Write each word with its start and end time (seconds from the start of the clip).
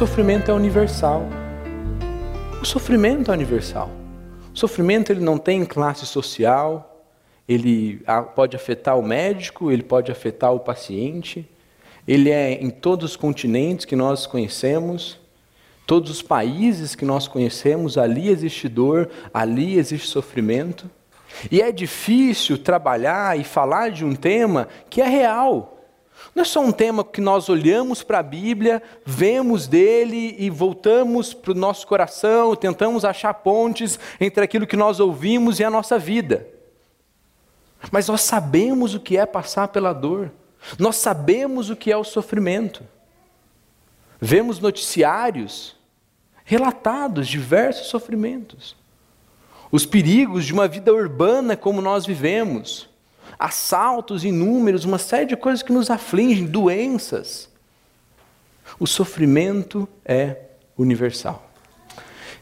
sofrimento 0.00 0.50
é 0.50 0.54
universal. 0.54 1.28
O 2.62 2.64
sofrimento 2.64 3.30
é 3.30 3.34
universal. 3.34 3.90
O 4.50 4.58
sofrimento 4.58 5.12
ele 5.12 5.20
não 5.20 5.36
tem 5.36 5.62
classe 5.62 6.06
social, 6.06 7.04
ele 7.46 8.02
pode 8.34 8.56
afetar 8.56 8.98
o 8.98 9.02
médico, 9.02 9.70
ele 9.70 9.82
pode 9.82 10.10
afetar 10.10 10.54
o 10.54 10.60
paciente, 10.60 11.46
ele 12.08 12.30
é 12.30 12.52
em 12.52 12.70
todos 12.70 13.10
os 13.10 13.16
continentes 13.16 13.84
que 13.84 13.94
nós 13.94 14.26
conhecemos, 14.26 15.20
todos 15.86 16.10
os 16.10 16.22
países 16.22 16.94
que 16.94 17.04
nós 17.04 17.28
conhecemos, 17.28 17.98
ali 17.98 18.30
existe 18.30 18.70
dor, 18.70 19.10
ali 19.34 19.78
existe 19.78 20.08
sofrimento. 20.08 20.90
E 21.50 21.60
é 21.60 21.70
difícil 21.70 22.56
trabalhar 22.56 23.38
e 23.38 23.44
falar 23.44 23.90
de 23.90 24.02
um 24.02 24.14
tema 24.14 24.66
que 24.88 25.02
é 25.02 25.06
real. 25.06 25.79
Não 26.34 26.42
é 26.42 26.44
só 26.44 26.60
um 26.60 26.72
tema 26.72 27.04
que 27.04 27.20
nós 27.20 27.48
olhamos 27.48 28.02
para 28.02 28.18
a 28.20 28.22
Bíblia, 28.22 28.82
vemos 29.04 29.66
dele 29.66 30.36
e 30.38 30.48
voltamos 30.48 31.34
para 31.34 31.52
o 31.52 31.54
nosso 31.54 31.86
coração, 31.86 32.54
tentamos 32.54 33.04
achar 33.04 33.34
pontes 33.34 33.98
entre 34.20 34.44
aquilo 34.44 34.66
que 34.66 34.76
nós 34.76 35.00
ouvimos 35.00 35.58
e 35.58 35.64
a 35.64 35.70
nossa 35.70 35.98
vida. 35.98 36.46
Mas 37.90 38.08
nós 38.08 38.20
sabemos 38.22 38.94
o 38.94 39.00
que 39.00 39.16
é 39.16 39.24
passar 39.24 39.68
pela 39.68 39.92
dor, 39.92 40.30
nós 40.78 40.96
sabemos 40.96 41.70
o 41.70 41.76
que 41.76 41.90
é 41.90 41.96
o 41.96 42.04
sofrimento. 42.04 42.84
Vemos 44.20 44.60
noticiários 44.60 45.74
relatados 46.44 47.26
diversos 47.26 47.86
sofrimentos, 47.86 48.76
os 49.72 49.86
perigos 49.86 50.44
de 50.44 50.52
uma 50.52 50.68
vida 50.68 50.92
urbana 50.92 51.56
como 51.56 51.80
nós 51.80 52.04
vivemos 52.04 52.89
assaltos 53.40 54.22
inúmeros, 54.22 54.84
uma 54.84 54.98
série 54.98 55.24
de 55.24 55.36
coisas 55.36 55.62
que 55.62 55.72
nos 55.72 55.90
afligem, 55.90 56.44
doenças. 56.44 57.48
O 58.78 58.86
sofrimento 58.86 59.88
é 60.04 60.36
universal. 60.76 61.50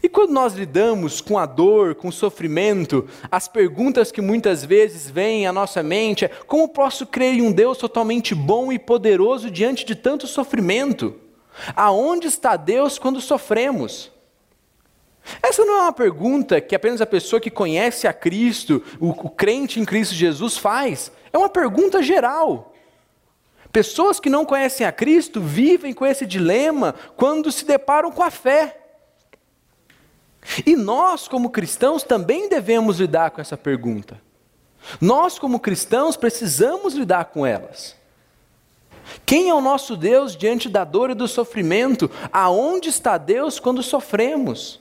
E 0.02 0.08
quando 0.08 0.30
nós 0.30 0.54
lidamos 0.54 1.20
com 1.20 1.38
a 1.38 1.46
dor, 1.46 1.94
com 1.94 2.08
o 2.08 2.12
sofrimento, 2.12 3.08
as 3.30 3.48
perguntas 3.48 4.12
que 4.12 4.20
muitas 4.20 4.64
vezes 4.64 5.10
vêm 5.10 5.46
à 5.46 5.52
nossa 5.52 5.82
mente 5.82 6.24
é: 6.24 6.28
como 6.28 6.68
posso 6.68 7.06
crer 7.06 7.34
em 7.34 7.42
um 7.42 7.52
Deus 7.52 7.78
totalmente 7.78 8.34
bom 8.34 8.72
e 8.72 8.78
poderoso 8.78 9.50
diante 9.50 9.84
de 9.84 9.94
tanto 9.94 10.26
sofrimento? 10.26 11.14
Aonde 11.74 12.28
está 12.28 12.56
Deus 12.56 12.98
quando 12.98 13.20
sofremos? 13.20 14.12
Essa 15.42 15.64
não 15.64 15.78
é 15.78 15.82
uma 15.82 15.92
pergunta 15.92 16.60
que 16.60 16.74
apenas 16.74 17.00
a 17.00 17.06
pessoa 17.06 17.40
que 17.40 17.50
conhece 17.50 18.06
a 18.06 18.12
Cristo, 18.12 18.82
o, 18.98 19.10
o 19.10 19.30
crente 19.30 19.80
em 19.80 19.84
Cristo 19.84 20.14
Jesus, 20.14 20.56
faz. 20.56 21.12
É 21.32 21.38
uma 21.38 21.48
pergunta 21.48 22.02
geral. 22.02 22.74
Pessoas 23.70 24.18
que 24.18 24.30
não 24.30 24.44
conhecem 24.44 24.86
a 24.86 24.92
Cristo 24.92 25.40
vivem 25.40 25.92
com 25.92 26.06
esse 26.06 26.24
dilema 26.24 26.94
quando 27.16 27.52
se 27.52 27.64
deparam 27.64 28.10
com 28.10 28.22
a 28.22 28.30
fé. 28.30 28.78
E 30.64 30.74
nós, 30.74 31.28
como 31.28 31.50
cristãos, 31.50 32.02
também 32.02 32.48
devemos 32.48 32.98
lidar 32.98 33.30
com 33.30 33.40
essa 33.40 33.56
pergunta. 33.56 34.20
Nós, 35.00 35.38
como 35.38 35.60
cristãos, 35.60 36.16
precisamos 36.16 36.94
lidar 36.94 37.26
com 37.26 37.44
elas. 37.44 37.94
Quem 39.26 39.48
é 39.50 39.54
o 39.54 39.60
nosso 39.60 39.96
Deus 39.96 40.36
diante 40.36 40.68
da 40.68 40.84
dor 40.84 41.10
e 41.10 41.14
do 41.14 41.28
sofrimento? 41.28 42.10
Aonde 42.32 42.88
está 42.88 43.18
Deus 43.18 43.60
quando 43.60 43.82
sofremos? 43.82 44.80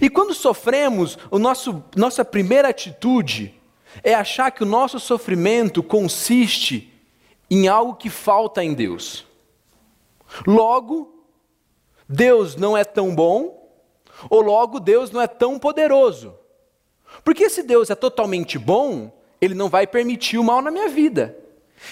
E 0.00 0.08
quando 0.08 0.34
sofremos, 0.34 1.18
o 1.30 1.38
nosso, 1.38 1.82
nossa 1.96 2.24
primeira 2.24 2.68
atitude 2.68 3.54
é 4.02 4.14
achar 4.14 4.50
que 4.50 4.62
o 4.62 4.66
nosso 4.66 4.98
sofrimento 4.98 5.82
consiste 5.82 6.92
em 7.50 7.68
algo 7.68 7.94
que 7.94 8.10
falta 8.10 8.64
em 8.64 8.74
Deus. 8.74 9.26
Logo, 10.46 11.24
Deus 12.08 12.56
não 12.56 12.76
é 12.76 12.84
tão 12.84 13.14
bom, 13.14 13.70
ou 14.28 14.40
logo 14.40 14.80
Deus 14.80 15.10
não 15.10 15.20
é 15.20 15.26
tão 15.26 15.58
poderoso. 15.58 16.34
Porque 17.22 17.48
se 17.48 17.62
Deus 17.62 17.90
é 17.90 17.94
totalmente 17.94 18.58
bom, 18.58 19.12
ele 19.40 19.54
não 19.54 19.68
vai 19.68 19.86
permitir 19.86 20.38
o 20.38 20.44
mal 20.44 20.60
na 20.60 20.70
minha 20.70 20.88
vida. 20.88 21.38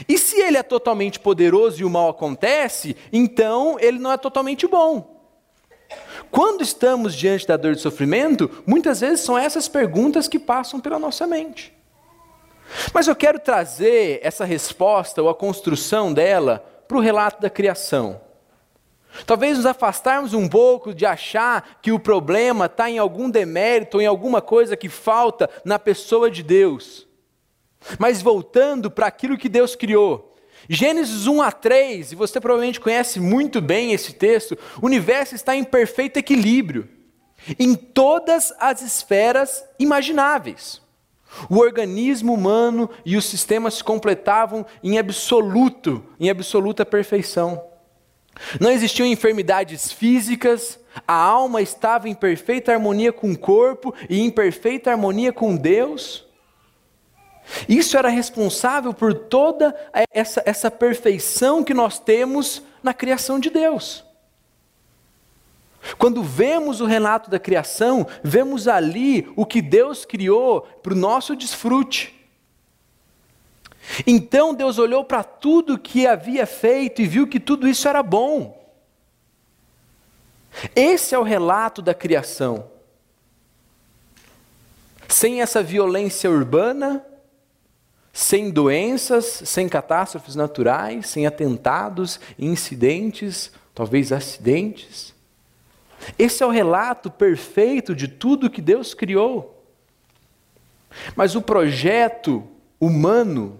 E 0.09 0.16
se 0.16 0.41
ele 0.41 0.56
é 0.56 0.62
totalmente 0.62 1.20
poderoso 1.20 1.81
e 1.81 1.84
o 1.84 1.91
mal 1.91 2.09
acontece, 2.09 2.97
então 3.12 3.76
ele 3.78 3.99
não 3.99 4.10
é 4.10 4.16
totalmente 4.16 4.66
bom. 4.66 5.22
Quando 6.30 6.62
estamos 6.62 7.14
diante 7.14 7.47
da 7.47 7.56
dor 7.56 7.72
e 7.72 7.75
do 7.75 7.80
sofrimento, 7.80 8.50
muitas 8.66 9.00
vezes 9.00 9.20
são 9.20 9.36
essas 9.36 9.69
perguntas 9.69 10.28
que 10.28 10.38
passam 10.38 10.80
pela 10.80 10.98
nossa 10.98 11.26
mente. 11.26 11.75
Mas 12.92 13.06
eu 13.06 13.14
quero 13.14 13.38
trazer 13.38 14.20
essa 14.22 14.44
resposta 14.44 15.22
ou 15.22 15.28
a 15.28 15.34
construção 15.34 16.12
dela 16.12 16.64
para 16.88 16.97
o 16.97 17.00
relato 17.00 17.41
da 17.41 17.50
criação. 17.50 18.20
Talvez 19.26 19.58
nos 19.58 19.66
afastarmos 19.66 20.32
um 20.32 20.48
pouco 20.48 20.94
de 20.94 21.04
achar 21.04 21.78
que 21.82 21.92
o 21.92 21.98
problema 21.98 22.66
está 22.66 22.88
em 22.88 22.98
algum 22.98 23.28
demérito 23.28 23.98
ou 23.98 24.02
em 24.02 24.06
alguma 24.06 24.41
coisa 24.41 24.76
que 24.76 24.88
falta 24.88 25.50
na 25.64 25.78
pessoa 25.78 26.31
de 26.31 26.42
Deus. 26.42 27.06
Mas 27.98 28.22
voltando 28.22 28.91
para 28.91 29.06
aquilo 29.06 29.36
que 29.36 29.48
Deus 29.48 29.76
criou, 29.76 30.31
Gênesis 30.69 31.27
1 31.27 31.43
a 31.43 31.50
3, 31.53 32.12
e 32.12 32.15
você 32.15 32.41
provavelmente 32.41 32.81
conhece 32.81 33.19
muito 33.19 33.61
bem 33.61 33.93
esse 33.93 34.12
texto, 34.12 34.56
o 34.81 34.87
universo 34.87 35.34
está 35.34 35.56
em 35.56 35.65
perfeito 35.65 36.19
equilíbrio, 36.19 36.89
em 37.59 37.75
todas 37.75 38.53
as 38.59 38.83
esferas 38.83 39.65
imagináveis. 39.78 40.81
O 41.49 41.59
organismo 41.59 42.34
humano 42.34 42.91
e 43.05 43.17
os 43.17 43.25
sistemas 43.25 43.75
se 43.75 43.84
completavam 43.84 44.67
em 44.83 44.99
absoluto, 44.99 46.05
em 46.21 46.28
absoluta 46.28 46.84
perfeição. 46.84 47.62
Não 48.61 48.71
existiam 48.71 49.06
enfermidades 49.06 49.91
físicas, 49.91 50.79
a 51.06 51.15
alma 51.15 51.62
estava 51.62 52.09
em 52.09 52.15
perfeita 52.15 52.73
harmonia 52.73 53.12
com 53.12 53.31
o 53.31 53.39
corpo 53.39 53.94
e 54.09 54.21
em 54.21 54.31
perfeita 54.31 54.91
harmonia 54.91 55.33
com 55.33 55.56
Deus. 55.56 56.27
Isso 57.69 57.97
era 57.97 58.08
responsável 58.08 58.94
por 58.94 59.14
toda 59.14 59.75
essa, 60.12 60.42
essa 60.44 60.70
perfeição 60.70 61.62
que 61.62 61.75
nós 61.75 61.98
temos 61.98 62.62
na 62.82 62.94
criação 62.94 63.38
de 63.38 63.50
Deus. 63.50 64.04
Quando 65.98 66.22
vemos 66.22 66.81
o 66.81 66.86
relato 66.86 67.28
da 67.28 67.41
criação, 67.41 68.06
vemos 68.22 68.69
ali 68.69 69.31
o 69.34 69.44
que 69.44 69.60
Deus 69.60 70.04
criou 70.04 70.62
para 70.82 70.92
o 70.92 70.97
nosso 70.97 71.34
desfrute. 71.34 72.14
Então 74.06 74.54
Deus 74.54 74.78
olhou 74.78 75.04
para 75.04 75.25
tudo 75.25 75.78
que 75.78 76.06
havia 76.06 76.47
feito 76.47 77.02
e 77.02 77.06
viu 77.06 77.26
que 77.26 77.41
tudo 77.41 77.66
isso 77.66 77.88
era 77.88 78.02
bom. 78.02 78.60
Esse 80.76 81.14
é 81.14 81.19
o 81.19 81.25
relato 81.25 81.82
da 81.82 81.94
criação. 81.94 82.70
Sem 85.08 85.42
essa 85.42 85.62
violência 85.62 86.31
urbana, 86.31 87.04
sem 88.12 88.50
doenças, 88.50 89.25
sem 89.25 89.69
catástrofes 89.69 90.34
naturais, 90.34 91.06
sem 91.09 91.27
atentados, 91.27 92.21
incidentes, 92.39 93.50
talvez 93.75 94.12
acidentes. 94.12 95.15
Esse 96.19 96.43
é 96.43 96.47
o 96.47 96.50
relato 96.50 97.11
perfeito 97.11 97.95
de 97.95 98.09
tudo 98.09 98.50
que 98.50 98.61
Deus 98.61 98.93
criou. 98.93 99.65
Mas 101.17 101.34
o 101.34 101.41
projeto 101.41 102.47
humano, 102.78 103.59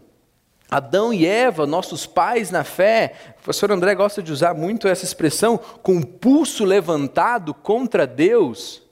Adão 0.71 1.15
e 1.15 1.25
Eva, 1.25 1.67
nossos 1.67 2.05
pais 2.05 2.51
na 2.51 2.65
fé, 2.65 3.15
o 3.31 3.43
professor 3.45 3.71
André 3.71 3.95
gosta 3.95 4.23
de 4.23 4.33
usar 4.33 4.53
muito 4.55 4.87
essa 4.87 5.05
expressão, 5.05 5.57
com 5.57 5.97
o 5.97 6.07
pulso 6.07 6.65
levantado 6.65 7.55
contra 7.55 8.07
Deus, 8.07 8.83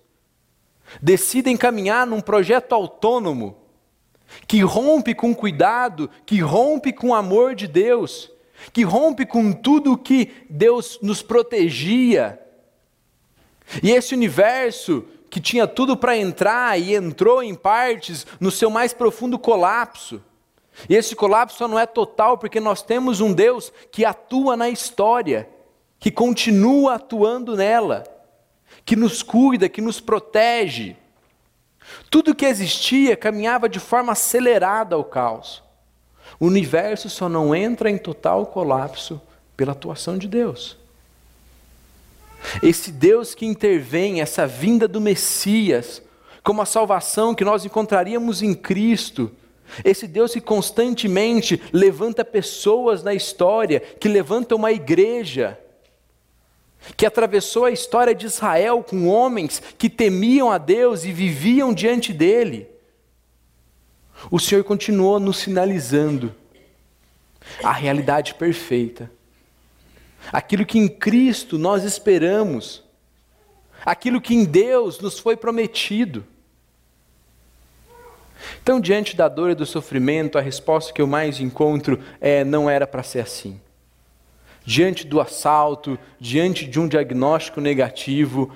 decidem 1.03 1.56
caminhar 1.56 2.06
num 2.06 2.21
projeto 2.21 2.75
autônomo, 2.75 3.60
que 4.47 4.62
rompe 4.62 5.15
com 5.15 5.35
cuidado, 5.35 6.11
que 6.27 6.41
rompe 6.41 6.93
com 6.93 7.09
o 7.09 7.15
amor 7.15 7.55
de 7.55 7.67
Deus, 7.67 8.31
que 8.73 8.82
rompe 8.82 9.25
com 9.25 9.53
tudo 9.53 9.97
que 9.97 10.32
Deus 10.49 10.99
nos 11.03 11.23
protegia. 11.23 12.41
E 13.82 13.91
esse 13.91 14.15
universo 14.15 15.05
que 15.31 15.41
tinha 15.41 15.67
tudo 15.67 15.97
para 15.97 16.17
entrar 16.17 16.79
e 16.79 16.94
entrou 16.94 17.43
em 17.43 17.55
partes 17.55 18.27
no 18.41 18.50
seu 18.50 18.69
mais 18.69 18.93
profundo 18.93 19.38
colapso. 19.38 20.21
E 20.88 20.94
esse 20.94 21.15
colapso 21.15 21.59
só 21.59 21.69
não 21.69 21.79
é 21.79 21.87
total 21.87 22.37
porque 22.37 22.59
nós 22.59 22.82
temos 22.82 23.21
um 23.21 23.32
Deus 23.32 23.73
que 23.93 24.05
atua 24.05 24.56
na 24.56 24.69
história, 24.69 25.49
que 25.99 26.11
continua 26.11 26.94
atuando 26.94 27.56
nela, 27.56 28.05
que 28.85 28.97
nos 28.97 29.23
cuida, 29.23 29.69
que 29.69 29.81
nos 29.81 30.00
protege. 30.00 30.97
Tudo 32.11 32.35
que 32.35 32.45
existia 32.45 33.17
caminhava 33.17 33.69
de 33.69 33.79
forma 33.79 34.13
acelerada 34.13 34.95
ao 34.95 35.05
caos. 35.05 35.63
O 36.39 36.47
universo 36.47 37.09
só 37.11 37.29
não 37.29 37.55
entra 37.55 37.91
em 37.91 37.99
total 37.99 38.47
colapso 38.47 39.21
pela 39.57 39.73
atuação 39.73 40.17
de 40.17 40.29
Deus. 40.29 40.77
Esse 42.63 42.91
Deus 42.91 43.35
que 43.35 43.45
intervém, 43.45 44.21
essa 44.21 44.47
vinda 44.47 44.89
do 44.89 45.01
Messias, 45.01 46.03
como 46.43 46.63
a 46.63 46.67
salvação 46.67 47.35
que 47.35 47.45
nós 47.45 47.65
encontraríamos 47.65 48.43
em 48.43 48.55
Cristo, 48.55 49.31
esse 49.85 50.07
Deus 50.07 50.33
que 50.33 50.41
constantemente 50.41 51.61
levanta 51.73 52.25
pessoas 52.25 53.03
na 53.03 53.15
história, 53.15 53.81
que 53.81 54.09
levanta 54.09 54.57
uma 54.57 54.73
igreja, 54.73 55.59
que 56.97 57.06
atravessou 57.06 57.65
a 57.65 57.71
história 57.71 58.15
de 58.15 58.27
Israel 58.27 58.82
com 58.82 59.06
homens 59.06 59.62
que 59.79 59.88
temiam 59.88 60.50
a 60.50 60.59
Deus 60.59 61.05
e 61.05 61.12
viviam 61.12 61.73
diante 61.73 62.12
dele, 62.12 62.69
o 64.31 64.38
Senhor 64.38 64.65
continuou 64.65 65.19
nos 65.19 65.38
sinalizando 65.38 66.35
a 67.62 67.73
realidade 67.73 68.35
perfeita, 68.35 69.11
aquilo 70.32 70.67
que 70.67 70.79
em 70.79 70.88
Cristo 70.88 71.59
nós 71.59 71.85
esperamos, 71.85 72.82
aquilo 73.85 74.21
que 74.21 74.35
em 74.35 74.44
Deus 74.44 75.00
nos 75.00 75.19
foi 75.19 75.37
prometido. 75.37 76.25
Então, 78.62 78.81
diante 78.81 79.17
da 79.17 79.29
dor 79.29 79.50
e 79.50 79.55
do 79.55 79.67
sofrimento, 79.67 80.38
a 80.38 80.41
resposta 80.41 80.93
que 80.93 81.00
eu 81.00 81.06
mais 81.06 81.41
encontro 81.41 82.03
é: 82.21 82.44
não 82.44 82.69
era 82.69 82.87
para 82.87 83.03
ser 83.03 83.21
assim. 83.21 83.61
Diante 84.65 85.07
do 85.07 85.21
assalto, 85.21 85.99
diante 86.19 86.67
de 86.67 86.79
um 86.79 86.87
diagnóstico 86.87 87.61
negativo, 87.61 88.51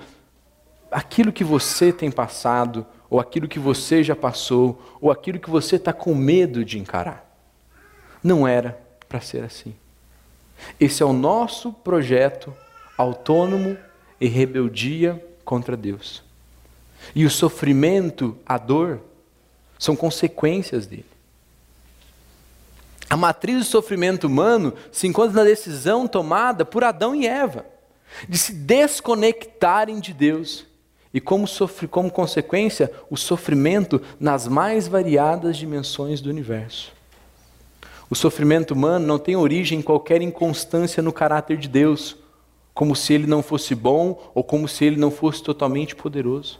aquilo 0.91 1.33
que 1.33 1.43
você 1.43 1.91
tem 1.91 2.11
passado, 2.11 2.85
ou 3.09 3.19
aquilo 3.19 3.47
que 3.47 3.59
você 3.59 4.03
já 4.03 4.15
passou, 4.15 4.81
ou 5.01 5.11
aquilo 5.11 5.39
que 5.39 5.49
você 5.49 5.75
está 5.75 5.91
com 5.91 6.13
medo 6.15 6.63
de 6.63 6.79
encarar, 6.79 7.25
não 8.23 8.47
era 8.47 8.79
para 9.07 9.21
ser 9.21 9.43
assim. 9.43 9.75
Esse 10.79 11.03
é 11.03 11.05
o 11.05 11.13
nosso 11.13 11.71
projeto 11.71 12.53
autônomo 12.97 13.77
e 14.19 14.27
rebeldia 14.27 15.23
contra 15.43 15.75
Deus. 15.75 16.23
E 17.13 17.25
o 17.25 17.29
sofrimento, 17.29 18.37
a 18.45 18.57
dor, 18.57 19.01
são 19.77 19.95
consequências 19.95 20.87
dele. 20.87 21.05
A 23.15 23.17
matriz 23.17 23.59
do 23.59 23.63
sofrimento 23.63 24.27
humano 24.27 24.73
se 24.91 25.07
encontra 25.07 25.37
na 25.37 25.43
decisão 25.45 26.05
tomada 26.05 26.65
por 26.65 26.83
Adão 26.83 27.15
e 27.15 27.25
Eva 27.25 27.65
de 28.27 28.37
se 28.37 28.51
desconectarem 28.51 30.01
de 30.01 30.11
Deus 30.11 30.65
e, 31.13 31.21
como, 31.21 31.47
sofre, 31.47 31.87
como 31.87 32.11
consequência, 32.11 32.91
o 33.09 33.15
sofrimento 33.15 34.01
nas 34.19 34.49
mais 34.49 34.89
variadas 34.89 35.55
dimensões 35.55 36.19
do 36.19 36.29
universo. 36.29 36.91
O 38.09 38.15
sofrimento 38.15 38.71
humano 38.71 39.07
não 39.07 39.17
tem 39.17 39.37
origem 39.37 39.79
em 39.79 39.81
qualquer 39.81 40.21
inconstância 40.21 41.01
no 41.01 41.13
caráter 41.13 41.55
de 41.55 41.69
Deus, 41.69 42.17
como 42.73 42.97
se 42.97 43.13
ele 43.13 43.27
não 43.27 43.41
fosse 43.41 43.73
bom 43.73 44.29
ou 44.35 44.43
como 44.43 44.67
se 44.67 44.83
ele 44.83 44.97
não 44.97 45.09
fosse 45.09 45.41
totalmente 45.41 45.95
poderoso. 45.95 46.59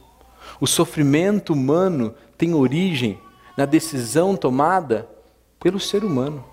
O 0.58 0.66
sofrimento 0.66 1.52
humano 1.52 2.14
tem 2.38 2.54
origem 2.54 3.20
na 3.58 3.66
decisão 3.66 4.34
tomada 4.34 5.06
pelo 5.66 5.80
ser 5.80 6.04
humano. 6.04 6.44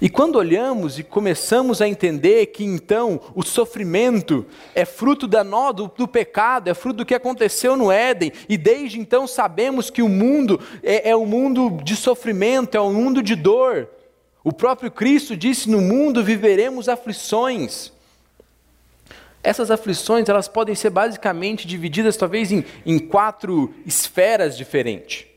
E 0.00 0.08
quando 0.08 0.36
olhamos 0.36 0.96
e 0.96 1.02
começamos 1.02 1.82
a 1.82 1.88
entender 1.88 2.46
que 2.46 2.62
então 2.62 3.20
o 3.34 3.42
sofrimento 3.42 4.46
é 4.76 4.84
fruto 4.84 5.26
da 5.26 5.42
nó, 5.42 5.72
do, 5.72 5.88
do, 5.88 6.06
pecado, 6.06 6.70
é 6.70 6.74
fruto 6.74 6.98
do 6.98 7.04
que 7.04 7.12
aconteceu 7.12 7.76
no 7.76 7.90
Éden, 7.90 8.32
e 8.48 8.56
desde 8.56 9.00
então 9.00 9.26
sabemos 9.26 9.90
que 9.90 10.02
o 10.02 10.08
mundo 10.08 10.60
é, 10.84 11.10
é 11.10 11.16
um 11.16 11.26
mundo 11.26 11.80
de 11.82 11.96
sofrimento, 11.96 12.76
é 12.76 12.80
um 12.80 12.94
mundo 12.94 13.24
de 13.24 13.34
dor. 13.34 13.88
O 14.44 14.52
próprio 14.52 14.88
Cristo 14.88 15.36
disse: 15.36 15.68
No 15.68 15.80
mundo 15.80 16.22
viveremos 16.22 16.88
aflições. 16.88 17.92
Essas 19.42 19.68
aflições 19.68 20.28
elas 20.28 20.46
podem 20.46 20.76
ser 20.76 20.90
basicamente 20.90 21.66
divididas 21.66 22.16
talvez 22.16 22.52
em, 22.52 22.64
em 22.86 23.00
quatro 23.00 23.74
esferas 23.84 24.56
diferentes. 24.56 25.29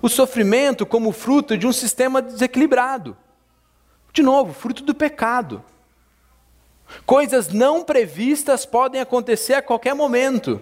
O 0.00 0.08
sofrimento 0.08 0.86
como 0.86 1.12
fruto 1.12 1.56
de 1.56 1.66
um 1.66 1.72
sistema 1.72 2.22
desequilibrado. 2.22 3.16
De 4.12 4.22
novo, 4.22 4.52
fruto 4.52 4.82
do 4.82 4.94
pecado. 4.94 5.62
Coisas 7.04 7.48
não 7.48 7.84
previstas 7.84 8.64
podem 8.64 9.00
acontecer 9.00 9.54
a 9.54 9.62
qualquer 9.62 9.94
momento. 9.94 10.60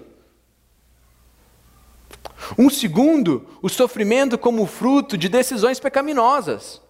Um 2.58 2.69
segundo, 2.69 3.46
o 3.62 3.69
sofrimento 3.69 4.36
como 4.36 4.66
fruto 4.66 5.16
de 5.16 5.28
decisões 5.28 5.78
pecaminosas. 5.78 6.81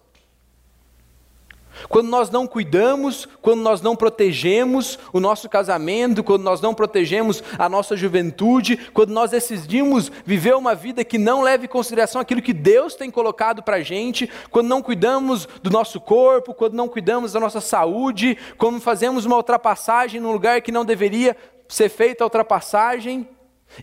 Quando 1.93 2.09
nós 2.09 2.31
não 2.31 2.47
cuidamos, 2.47 3.27
quando 3.39 3.61
nós 3.61 3.79
não 3.79 3.95
protegemos 3.95 4.97
o 5.13 5.19
nosso 5.19 5.47
casamento, 5.47 6.23
quando 6.23 6.41
nós 6.41 6.59
não 6.59 6.73
protegemos 6.73 7.43
a 7.55 7.69
nossa 7.69 7.95
juventude, 7.95 8.77
quando 8.91 9.11
nós 9.11 9.29
decidimos 9.29 10.11
viver 10.25 10.55
uma 10.55 10.73
vida 10.73 11.05
que 11.05 11.19
não 11.19 11.43
leve 11.43 11.65
em 11.65 11.69
consideração 11.69 12.19
aquilo 12.19 12.41
que 12.41 12.51
Deus 12.51 12.95
tem 12.95 13.11
colocado 13.11 13.61
para 13.61 13.75
a 13.75 13.81
gente, 13.83 14.27
quando 14.49 14.69
não 14.69 14.81
cuidamos 14.81 15.47
do 15.61 15.69
nosso 15.69 16.01
corpo, 16.01 16.51
quando 16.51 16.73
não 16.73 16.89
cuidamos 16.89 17.33
da 17.33 17.39
nossa 17.39 17.61
saúde, 17.61 18.39
quando 18.57 18.81
fazemos 18.81 19.23
uma 19.23 19.37
ultrapassagem 19.37 20.19
num 20.19 20.31
lugar 20.31 20.63
que 20.63 20.71
não 20.71 20.83
deveria 20.83 21.37
ser 21.69 21.89
feita 21.89 22.23
a 22.23 22.25
ultrapassagem, 22.25 23.29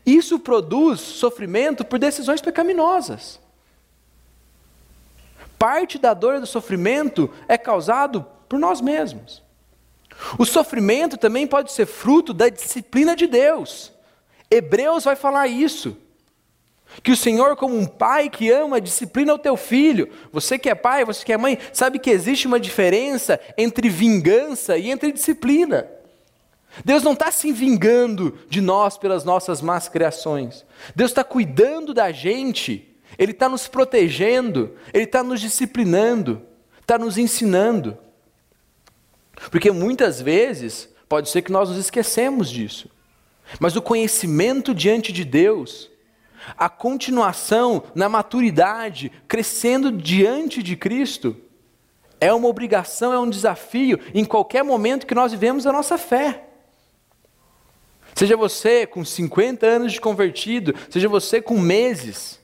isso 0.05 0.37
produz 0.41 0.99
sofrimento 0.99 1.85
por 1.85 1.97
decisões 1.97 2.41
pecaminosas. 2.41 3.39
Parte 5.61 5.99
da 5.99 6.15
dor 6.15 6.37
e 6.37 6.41
do 6.41 6.47
sofrimento 6.47 7.31
é 7.47 7.59
causado 7.59 8.25
por 8.49 8.59
nós 8.59 8.81
mesmos. 8.81 9.43
O 10.39 10.47
sofrimento 10.47 11.19
também 11.19 11.47
pode 11.47 11.71
ser 11.71 11.85
fruto 11.85 12.33
da 12.33 12.49
disciplina 12.49 13.15
de 13.15 13.27
Deus. 13.27 13.93
Hebreus 14.51 15.05
vai 15.05 15.15
falar 15.15 15.49
isso. 15.49 15.99
Que 17.03 17.12
o 17.12 17.17
Senhor, 17.17 17.57
como 17.57 17.77
um 17.77 17.85
pai 17.85 18.31
que 18.31 18.51
ama, 18.51 18.81
disciplina 18.81 19.35
o 19.35 19.39
teu 19.39 19.55
filho. 19.55 20.09
Você 20.33 20.59
que 20.59 20.71
é 20.71 20.75
pai, 20.75 21.05
você 21.05 21.23
que 21.23 21.33
é 21.33 21.37
mãe, 21.37 21.59
sabe 21.75 21.99
que 21.99 22.09
existe 22.09 22.47
uma 22.47 22.59
diferença 22.59 23.39
entre 23.59 23.91
vingança 23.91 24.79
e 24.79 24.91
entre 24.91 25.12
disciplina. 25.12 25.87
Deus 26.87 27.03
não 27.03 27.12
está 27.12 27.31
se 27.31 27.53
vingando 27.53 28.39
de 28.49 28.62
nós 28.62 28.97
pelas 28.97 29.25
nossas 29.25 29.61
más 29.61 29.91
criações. 29.91 30.65
Deus 30.97 31.11
está 31.11 31.23
cuidando 31.23 31.93
da 31.93 32.11
gente 32.12 32.89
ele 33.19 33.33
está 33.33 33.49
nos 33.49 33.69
protegendo, 33.69 34.77
Ele 34.93 35.05
está 35.05 35.23
nos 35.23 35.41
disciplinando, 35.41 36.43
está 36.81 36.99
nos 36.99 37.19
ensinando. 37.19 37.99
Porque 39.51 39.71
muitas 39.71 40.21
vezes 40.21 40.89
pode 41.09 41.29
ser 41.29 41.43
que 41.43 41.53
nós 41.53 41.69
nos 41.69 41.79
esquecemos 41.79 42.51
disso. 42.51 42.91
Mas 43.59 43.75
o 43.76 43.83
conhecimento 43.83 44.75
diante 44.75 45.12
de 45.12 45.25
Deus, 45.25 45.90
a 46.57 46.69
continuação 46.69 47.83
na 47.95 48.09
maturidade, 48.09 49.11
crescendo 49.26 49.90
diante 49.90 50.62
de 50.62 50.76
Cristo, 50.76 51.37
é 52.21 52.33
uma 52.33 52.49
obrigação, 52.49 53.12
é 53.12 53.19
um 53.19 53.31
desafio 53.31 53.99
em 54.14 54.25
qualquer 54.25 54.62
momento 54.62 55.07
que 55.07 55.14
nós 55.14 55.33
vivemos 55.33 55.67
a 55.67 55.73
nossa 55.73 55.97
fé. 55.97 56.45
Seja 58.14 58.37
você 58.37 58.87
com 58.87 59.05
50 59.05 59.67
anos 59.67 59.93
de 59.93 60.00
convertido, 60.00 60.75
seja 60.90 61.09
você 61.09 61.40
com 61.40 61.59
meses, 61.59 62.39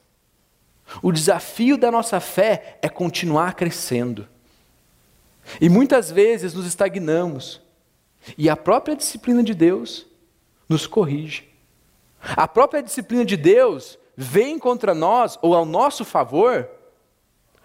o 1.02 1.12
desafio 1.12 1.76
da 1.76 1.90
nossa 1.90 2.20
fé 2.20 2.78
é 2.82 2.88
continuar 2.88 3.54
crescendo. 3.54 4.28
E 5.60 5.68
muitas 5.68 6.10
vezes 6.10 6.54
nos 6.54 6.66
estagnamos. 6.66 7.60
E 8.36 8.48
a 8.48 8.56
própria 8.56 8.96
disciplina 8.96 9.42
de 9.42 9.54
Deus 9.54 10.06
nos 10.68 10.86
corrige. 10.86 11.48
A 12.20 12.48
própria 12.48 12.82
disciplina 12.82 13.24
de 13.24 13.36
Deus 13.36 13.98
vem 14.16 14.58
contra 14.58 14.94
nós 14.94 15.38
ou 15.42 15.54
ao 15.54 15.64
nosso 15.64 16.04
favor 16.04 16.68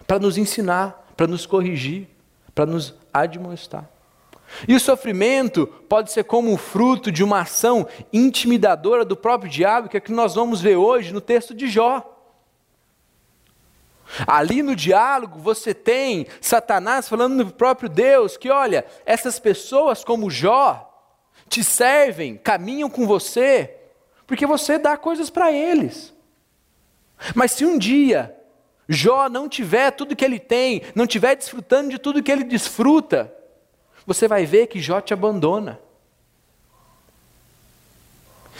para 0.06 0.18
nos 0.18 0.36
ensinar, 0.36 1.12
para 1.16 1.26
nos 1.26 1.46
corrigir, 1.46 2.06
para 2.54 2.66
nos 2.66 2.94
admoestar. 3.12 3.88
E 4.68 4.74
o 4.74 4.80
sofrimento 4.80 5.66
pode 5.88 6.12
ser 6.12 6.24
como 6.24 6.52
o 6.52 6.58
fruto 6.58 7.10
de 7.10 7.24
uma 7.24 7.40
ação 7.40 7.88
intimidadora 8.12 9.04
do 9.04 9.16
próprio 9.16 9.50
diabo, 9.50 9.88
que 9.88 9.96
é 9.96 9.98
o 9.98 10.02
que 10.02 10.12
nós 10.12 10.34
vamos 10.34 10.60
ver 10.60 10.76
hoje 10.76 11.12
no 11.12 11.20
texto 11.20 11.54
de 11.54 11.68
Jó. 11.68 12.11
Ali 14.26 14.62
no 14.62 14.76
diálogo 14.76 15.38
você 15.38 15.72
tem 15.72 16.26
Satanás 16.40 17.08
falando 17.08 17.44
no 17.44 17.52
próprio 17.52 17.88
Deus 17.88 18.36
que, 18.36 18.50
olha, 18.50 18.84
essas 19.06 19.38
pessoas 19.38 20.04
como 20.04 20.30
Jó 20.30 20.88
te 21.48 21.62
servem, 21.64 22.36
caminham 22.36 22.88
com 22.88 23.06
você, 23.06 23.76
porque 24.26 24.46
você 24.46 24.78
dá 24.78 24.96
coisas 24.96 25.30
para 25.30 25.52
eles. 25.52 26.14
Mas 27.34 27.52
se 27.52 27.64
um 27.64 27.78
dia 27.78 28.36
Jó 28.88 29.28
não 29.28 29.48
tiver 29.48 29.90
tudo 29.92 30.16
que 30.16 30.24
ele 30.24 30.38
tem, 30.38 30.82
não 30.94 31.06
tiver 31.06 31.34
desfrutando 31.34 31.90
de 31.90 31.98
tudo 31.98 32.22
que 32.22 32.30
ele 32.30 32.44
desfruta, 32.44 33.32
você 34.06 34.26
vai 34.26 34.44
ver 34.44 34.66
que 34.66 34.80
Jó 34.80 35.00
te 35.00 35.14
abandona. 35.14 35.80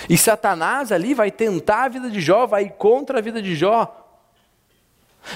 E 0.09 0.17
Satanás 0.17 0.91
ali 0.91 1.15
vai 1.15 1.31
tentar 1.31 1.85
a 1.85 1.89
vida 1.89 2.11
de 2.11 2.21
Jó, 2.21 2.47
vai 2.47 2.71
contra 2.71 3.19
a 3.19 3.23
vida 3.23 3.43
de 3.43 3.55
Jó, 3.55 4.02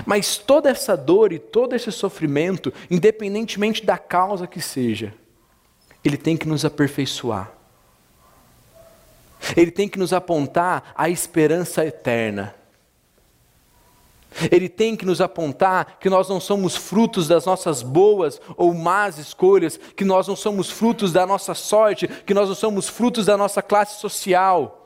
mas 0.05 0.37
toda 0.37 0.71
essa 0.71 0.97
dor 0.97 1.33
e 1.33 1.38
todo 1.38 1.75
esse 1.75 1.90
sofrimento, 1.93 2.73
independentemente 2.90 3.85
da 3.85 3.99
causa 3.99 4.47
que 4.47 4.61
seja, 4.61 5.14
ele 6.05 6.16
tem 6.16 6.37
que 6.37 6.49
nos 6.49 6.64
aperfeiçoar. 6.64 7.52
Ele 9.57 9.71
tem 9.71 9.88
que 9.88 9.99
nos 9.99 10.12
apontar 10.12 10.93
a 10.95 11.09
esperança 11.09 11.85
eterna. 11.85 12.55
Ele 14.50 14.69
tem 14.69 14.95
que 14.95 15.07
nos 15.07 15.21
apontar 15.21 15.99
que 15.99 16.11
nós 16.11 16.28
não 16.28 16.38
somos 16.40 16.76
frutos 16.76 17.26
das 17.26 17.47
nossas 17.47 17.83
boas 17.83 18.40
ou 18.57 18.75
más 18.75 19.19
escolhas, 19.19 19.78
que 19.97 20.05
nós 20.05 20.28
não 20.28 20.37
somos 20.37 20.71
frutos 20.71 21.12
da 21.12 21.26
nossa 21.26 21.55
sorte, 21.55 22.07
que 22.07 22.35
nós 22.35 22.49
não 22.49 22.55
somos 22.55 22.88
frutos 22.88 23.26
da 23.26 23.37
nossa 23.37 23.62
classe 23.62 24.00
social, 24.00 24.86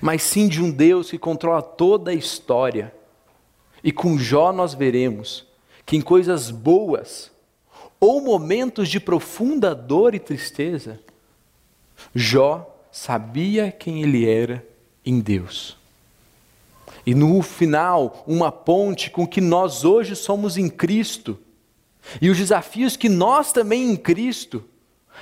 mas 0.00 0.22
sim 0.22 0.48
de 0.48 0.62
um 0.62 0.70
Deus 0.70 1.10
que 1.10 1.18
controla 1.18 1.62
toda 1.62 2.10
a 2.10 2.14
história. 2.14 2.94
E 3.82 3.92
com 3.92 4.18
Jó 4.18 4.52
nós 4.52 4.74
veremos 4.74 5.46
que 5.84 5.96
em 5.96 6.00
coisas 6.00 6.50
boas 6.50 7.30
ou 8.00 8.20
momentos 8.20 8.88
de 8.88 9.00
profunda 9.00 9.74
dor 9.74 10.14
e 10.14 10.18
tristeza, 10.18 11.00
Jó 12.14 12.70
sabia 12.90 13.70
quem 13.70 14.02
ele 14.02 14.28
era 14.28 14.64
em 15.04 15.20
Deus. 15.20 15.76
E 17.06 17.14
no 17.14 17.42
final, 17.42 18.24
uma 18.26 18.50
ponte 18.50 19.10
com 19.10 19.26
que 19.26 19.40
nós 19.40 19.84
hoje 19.84 20.16
somos 20.16 20.56
em 20.56 20.68
Cristo. 20.68 21.38
E 22.20 22.30
os 22.30 22.38
desafios 22.38 22.96
que 22.96 23.08
nós 23.08 23.52
também 23.52 23.90
em 23.90 23.96
Cristo, 23.96 24.64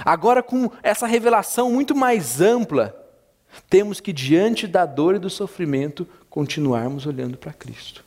agora 0.04 0.42
com 0.42 0.70
essa 0.82 1.06
revelação 1.06 1.70
muito 1.70 1.94
mais 1.94 2.40
ampla, 2.40 3.01
temos 3.68 4.00
que, 4.00 4.12
diante 4.12 4.66
da 4.66 4.86
dor 4.86 5.16
e 5.16 5.18
do 5.18 5.30
sofrimento, 5.30 6.06
continuarmos 6.30 7.06
olhando 7.06 7.36
para 7.36 7.52
Cristo. 7.52 8.04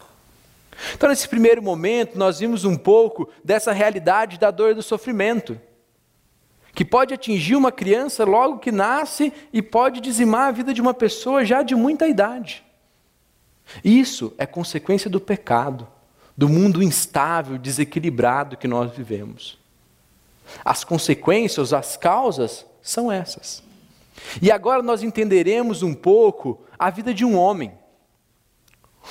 Então, 0.93 1.09
nesse 1.09 1.27
primeiro 1.27 1.61
momento, 1.61 2.17
nós 2.17 2.39
vimos 2.39 2.65
um 2.65 2.75
pouco 2.75 3.29
dessa 3.43 3.71
realidade 3.71 4.39
da 4.39 4.51
dor 4.51 4.71
e 4.71 4.75
do 4.75 4.83
sofrimento, 4.83 5.59
que 6.73 6.83
pode 6.83 7.13
atingir 7.13 7.55
uma 7.55 7.71
criança 7.71 8.25
logo 8.25 8.59
que 8.59 8.71
nasce 8.71 9.31
e 9.53 9.61
pode 9.61 10.01
dizimar 10.01 10.49
a 10.49 10.51
vida 10.51 10.73
de 10.73 10.81
uma 10.81 10.93
pessoa 10.93 11.45
já 11.45 11.63
de 11.63 11.73
muita 11.75 12.07
idade. 12.07 12.63
Isso 13.83 14.33
é 14.37 14.45
consequência 14.45 15.09
do 15.09 15.19
pecado, 15.19 15.87
do 16.35 16.49
mundo 16.49 16.83
instável, 16.83 17.57
desequilibrado 17.57 18.57
que 18.57 18.67
nós 18.67 18.91
vivemos. 18.91 19.57
As 20.63 20.83
consequências, 20.83 21.73
as 21.73 21.95
causas 21.95 22.65
são 22.81 23.11
essas. 23.11 23.63
E 24.41 24.51
agora 24.51 24.81
nós 24.81 25.03
entenderemos 25.03 25.83
um 25.83 25.93
pouco 25.93 26.63
a 26.77 26.89
vida 26.89 27.13
de 27.13 27.25
um 27.25 27.37
homem. 27.37 27.71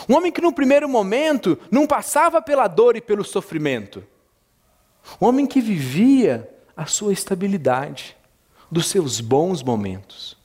Um 0.09 0.17
homem 0.17 0.33
que 0.33 0.41
no 0.41 0.53
primeiro 0.53 0.89
momento 0.89 1.59
não 1.71 1.87
passava 1.87 2.43
pela 2.43 2.67
dor 2.67 2.97
e 2.97 3.01
pelo 3.01 3.25
sofrimento. 3.25 4.05
Um 5.21 5.27
homem 5.27 5.47
que 5.47 5.61
vivia 5.61 6.51
a 6.77 6.87
sua 6.87 7.13
estabilidade, 7.13 8.17
dos 8.71 8.89
seus 8.89 9.21
bons 9.21 9.63
momentos. 9.63 10.37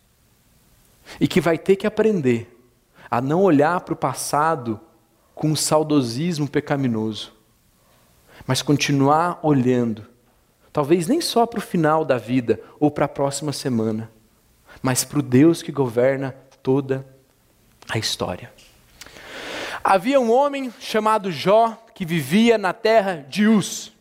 E 1.20 1.28
que 1.28 1.42
vai 1.42 1.58
ter 1.58 1.76
que 1.76 1.88
aprender 1.88 2.56
a 3.10 3.20
não 3.20 3.42
olhar 3.42 3.82
para 3.82 3.94
o 3.94 3.98
passado 3.98 4.80
com 5.34 5.48
um 5.48 5.56
saudosismo 5.56 6.48
pecaminoso, 6.48 7.34
mas 8.46 8.62
continuar 8.62 9.40
olhando, 9.42 10.06
talvez 10.72 11.08
nem 11.08 11.20
só 11.20 11.46
para 11.46 11.60
o 11.60 11.62
final 11.62 12.06
da 12.06 12.18
vida 12.18 12.62
ou 12.80 12.92
para 12.92 13.06
a 13.06 13.10
próxima 13.10 13.52
semana, 13.52 14.12
mas 14.82 15.04
para 15.04 15.20
o 15.20 15.24
Deus 15.24 15.62
que 15.62 15.72
governa 15.72 16.36
toda 16.62 17.06
a 17.90 17.98
história. 17.98 18.52
Havia 19.84 20.20
um 20.20 20.32
homem 20.32 20.74
chamado 20.80 21.32
Jó 21.32 21.78
que 21.94 22.06
vivia 22.06 22.58
na 22.58 22.74
terra 22.74 23.26
de 23.28 23.48
Uz. 23.48 23.92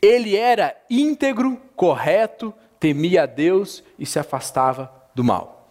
Ele 0.00 0.36
era 0.36 0.76
íntegro, 0.88 1.60
correto, 1.76 2.52
temia 2.80 3.24
a 3.24 3.26
Deus 3.26 3.84
e 3.98 4.06
se 4.06 4.18
afastava 4.18 4.92
do 5.14 5.22
mal. 5.22 5.68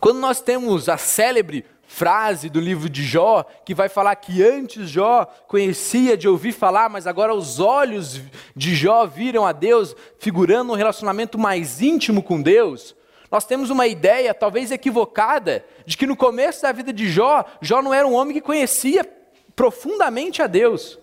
Quando 0.00 0.18
nós 0.18 0.40
temos 0.40 0.88
a 0.88 0.96
célebre 0.96 1.64
frase 1.86 2.50
do 2.50 2.60
livro 2.60 2.88
de 2.88 3.02
Jó, 3.02 3.44
que 3.64 3.74
vai 3.74 3.88
falar 3.88 4.14
que 4.16 4.42
antes 4.42 4.90
Jó 4.90 5.24
conhecia 5.46 6.16
de 6.16 6.28
ouvir 6.28 6.52
falar, 6.52 6.88
mas 6.90 7.06
agora 7.06 7.34
os 7.34 7.58
olhos 7.58 8.20
de 8.54 8.74
Jó 8.74 9.06
viram 9.06 9.46
a 9.46 9.52
Deus, 9.52 9.96
figurando 10.18 10.72
um 10.72 10.76
relacionamento 10.76 11.38
mais 11.38 11.80
íntimo 11.80 12.22
com 12.22 12.42
Deus. 12.42 12.94
Nós 13.30 13.44
temos 13.44 13.70
uma 13.70 13.86
ideia, 13.86 14.32
talvez 14.32 14.70
equivocada, 14.70 15.64
de 15.84 15.96
que 15.96 16.06
no 16.06 16.16
começo 16.16 16.62
da 16.62 16.72
vida 16.72 16.92
de 16.92 17.08
Jó, 17.08 17.44
Jó 17.60 17.82
não 17.82 17.92
era 17.92 18.06
um 18.06 18.14
homem 18.14 18.34
que 18.34 18.40
conhecia 18.40 19.06
profundamente 19.54 20.40
a 20.40 20.46
Deus. 20.46 20.98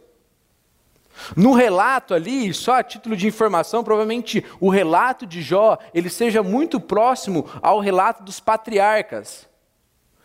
No 1.35 1.53
relato 1.53 2.13
ali, 2.13 2.53
só 2.53 2.73
a 2.73 2.83
título 2.83 3.15
de 3.15 3.27
informação, 3.27 3.83
provavelmente 3.83 4.43
o 4.59 4.69
relato 4.69 5.25
de 5.25 5.41
Jó, 5.41 5.77
ele 5.93 6.09
seja 6.09 6.43
muito 6.43 6.79
próximo 6.79 7.49
ao 7.61 7.79
relato 7.79 8.23
dos 8.23 8.39
patriarcas. 8.39 9.47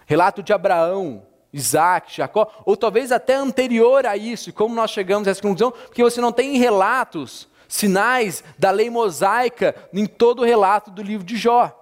Relato 0.06 0.42
de 0.42 0.52
Abraão, 0.52 1.22
Isaac, 1.52 2.16
Jacó, 2.16 2.50
ou 2.64 2.76
talvez 2.76 3.12
até 3.12 3.34
anterior 3.34 4.06
a 4.06 4.16
isso. 4.16 4.52
Como 4.52 4.74
nós 4.74 4.90
chegamos 4.90 5.28
a 5.28 5.30
essa 5.30 5.42
conclusão? 5.42 5.70
Porque 5.70 6.02
você 6.02 6.20
não 6.20 6.32
tem 6.32 6.56
relatos, 6.56 7.48
sinais 7.68 8.42
da 8.58 8.70
lei 8.70 8.90
mosaica 8.90 9.74
em 9.92 10.06
todo 10.06 10.40
o 10.40 10.44
relato 10.44 10.90
do 10.90 11.02
livro 11.02 11.24
de 11.24 11.36
Jó. 11.36 11.76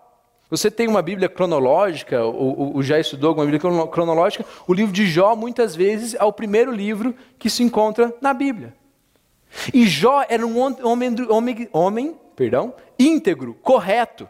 Você 0.51 0.71
tem 0.71 0.89
uma 0.89 1.03
Bíblia 1.03 1.29
cronológica, 1.29 2.25
ou, 2.25 2.75
ou, 2.77 2.83
já 2.83 2.99
estudou 2.99 3.29
alguma 3.29 3.47
Bíblia 3.47 3.87
cronológica, 3.89 4.45
o 4.67 4.73
livro 4.73 4.93
de 4.93 5.07
Jó 5.07 5.37
muitas 5.37 5.77
vezes 5.77 6.15
é 6.15 6.25
o 6.25 6.33
primeiro 6.33 6.73
livro 6.73 7.15
que 7.39 7.51
se 7.51 7.63
encontra 7.63 8.15
na 8.21 8.33
Bíblia. 8.33 8.75
E 9.75 9.87
Jó 9.87 10.25
era 10.27 10.47
um 10.47 10.59
homem, 10.59 11.27
homem, 11.29 11.69
homem 11.73 12.17
perdão, 12.35 12.75
íntegro, 12.99 13.55
correto. 13.55 14.29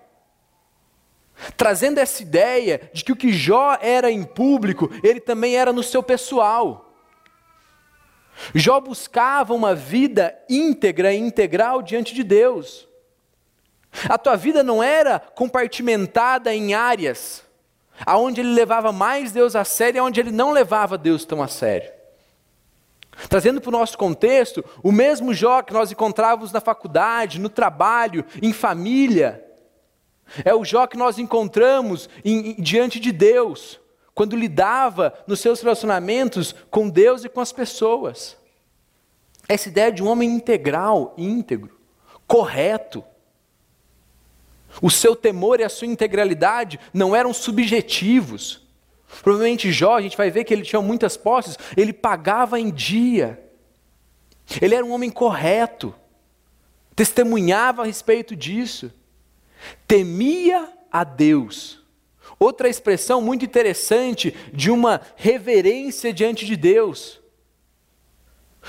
Trazendo 1.57 1.99
essa 1.99 2.21
ideia 2.21 2.91
de 2.93 3.05
que 3.05 3.13
o 3.13 3.17
que 3.17 3.33
Jó 3.33 3.79
era 3.81 4.11
em 4.11 4.25
público, 4.25 4.91
ele 5.05 5.21
também 5.21 5.57
era 5.57 5.73
no 5.73 5.85
seu 5.85 6.03
pessoal. 6.03 6.93
Jó 8.55 8.81
buscava 8.81 9.55
uma 9.55 9.75
vida 9.75 10.37
íntegra 10.49 11.13
e 11.13 11.19
integral 11.19 11.81
diante 11.81 12.13
de 12.13 12.25
Deus. 12.25 12.88
A 14.09 14.19
tua 14.19 14.37
vida 14.37 14.63
não 14.63 14.83
era 14.83 15.19
compartimentada 15.19 16.55
em 16.55 16.75
áreas, 16.75 17.43
aonde 18.05 18.41
ele 18.41 18.53
levava 18.53 18.93
mais 18.93 19.33
Deus 19.33 19.57
a 19.57 19.65
sério 19.65 19.99
e 19.99 20.01
aonde 20.01 20.21
ele 20.21 20.31
não 20.31 20.53
levava 20.53 20.99
Deus 20.99 21.25
tão 21.25 21.43
a 21.43 21.49
sério. 21.49 21.91
Trazendo 23.29 23.61
para 23.61 23.71
o 23.71 23.73
nosso 23.73 23.99
contexto, 23.99 24.65
o 24.83 24.93
mesmo 24.93 25.35
Jó 25.35 25.63
que 25.63 25.73
nós 25.73 25.91
encontrávamos 25.91 26.53
na 26.53 26.61
faculdade, 26.61 27.41
no 27.41 27.49
trabalho, 27.49 28.25
em 28.41 28.53
família, 28.53 29.45
é 30.45 30.55
o 30.55 30.65
Jó 30.65 30.87
que 30.87 30.97
nós 30.97 31.19
encontramos 31.19 32.09
em, 32.25 32.51
em, 32.51 32.63
diante 32.63 33.01
de 33.01 33.11
Deus, 33.11 33.81
quando 34.15 34.37
lidava 34.37 35.15
nos 35.27 35.41
seus 35.41 35.61
relacionamentos 35.61 36.55
com 36.71 36.89
Deus 36.89 37.25
e 37.25 37.29
com 37.29 37.41
as 37.41 37.53
pessoas. 37.53 38.37
Essa 39.49 39.69
ideia 39.69 39.91
de 39.91 40.03
um 40.03 40.09
homem 40.09 40.29
integral, 40.31 41.15
íntegro, 41.17 41.79
correto. 42.27 43.03
O 44.81 44.91
seu 44.91 45.17
temor 45.17 45.61
e 45.61 45.65
a 45.65 45.69
sua 45.69 45.87
integralidade 45.87 46.79
não 46.93 47.15
eram 47.17 47.33
subjetivos. 47.33 48.67
Provavelmente 49.23 49.73
Jó, 49.73 49.97
a 49.97 50.03
gente 50.03 50.17
vai 50.17 50.31
ver 50.31 50.45
que 50.45 50.53
ele 50.53 50.63
tinha 50.63 50.81
muitas 50.83 51.17
posses, 51.17 51.59
ele 51.77 51.93
pagava 51.93 52.61
em 52.61 52.71
dia. 52.71 53.43
Ele 54.61 54.75
era 54.75 54.85
um 54.85 54.93
homem 54.93 55.11
correto, 55.11 55.95
testemunhava 56.95 57.83
a 57.83 57.87
respeito 57.87 58.37
disso, 58.37 58.93
temia 59.87 60.73
a 60.91 61.05
Deus. 61.05 61.83
Outra 62.39 62.69
expressão 62.69 63.21
muito 63.21 63.45
interessante 63.45 64.35
de 64.53 64.71
uma 64.71 65.01
reverência 65.17 66.13
diante 66.13 66.47
de 66.47 66.57
Deus. 66.57 67.21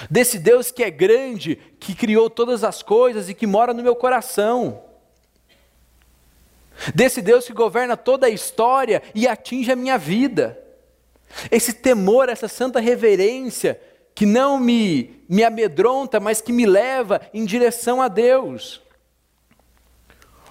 Desse 0.10 0.40
Deus 0.40 0.72
que 0.72 0.84
é 0.84 0.90
grande, 0.90 1.58
que 1.80 1.94
criou 1.94 2.30
todas 2.30 2.64
as 2.64 2.82
coisas 2.82 3.30
e 3.30 3.34
que 3.34 3.46
mora 3.46 3.74
no 3.74 3.84
meu 3.84 3.96
coração 3.96 4.89
desse 6.94 7.22
Deus 7.22 7.46
que 7.46 7.54
governa 7.54 7.96
toda 7.98 8.28
a 8.28 8.30
história 8.30 9.02
e 9.14 9.28
atinge 9.28 9.72
a 9.72 9.76
minha 9.76 9.98
vida. 9.98 10.60
Esse 11.52 11.74
temor, 11.74 12.30
essa 12.30 12.48
santa 12.48 12.80
reverência, 12.80 13.80
que 14.16 14.26
não 14.26 14.60
me, 14.60 15.24
me 15.30 15.44
amedronta, 15.44 16.20
mas 16.20 16.42
que 16.42 16.52
me 16.52 16.66
leva 16.66 17.22
em 17.34 17.46
direção 17.46 18.02
a 18.02 18.08
Deus. 18.08 18.82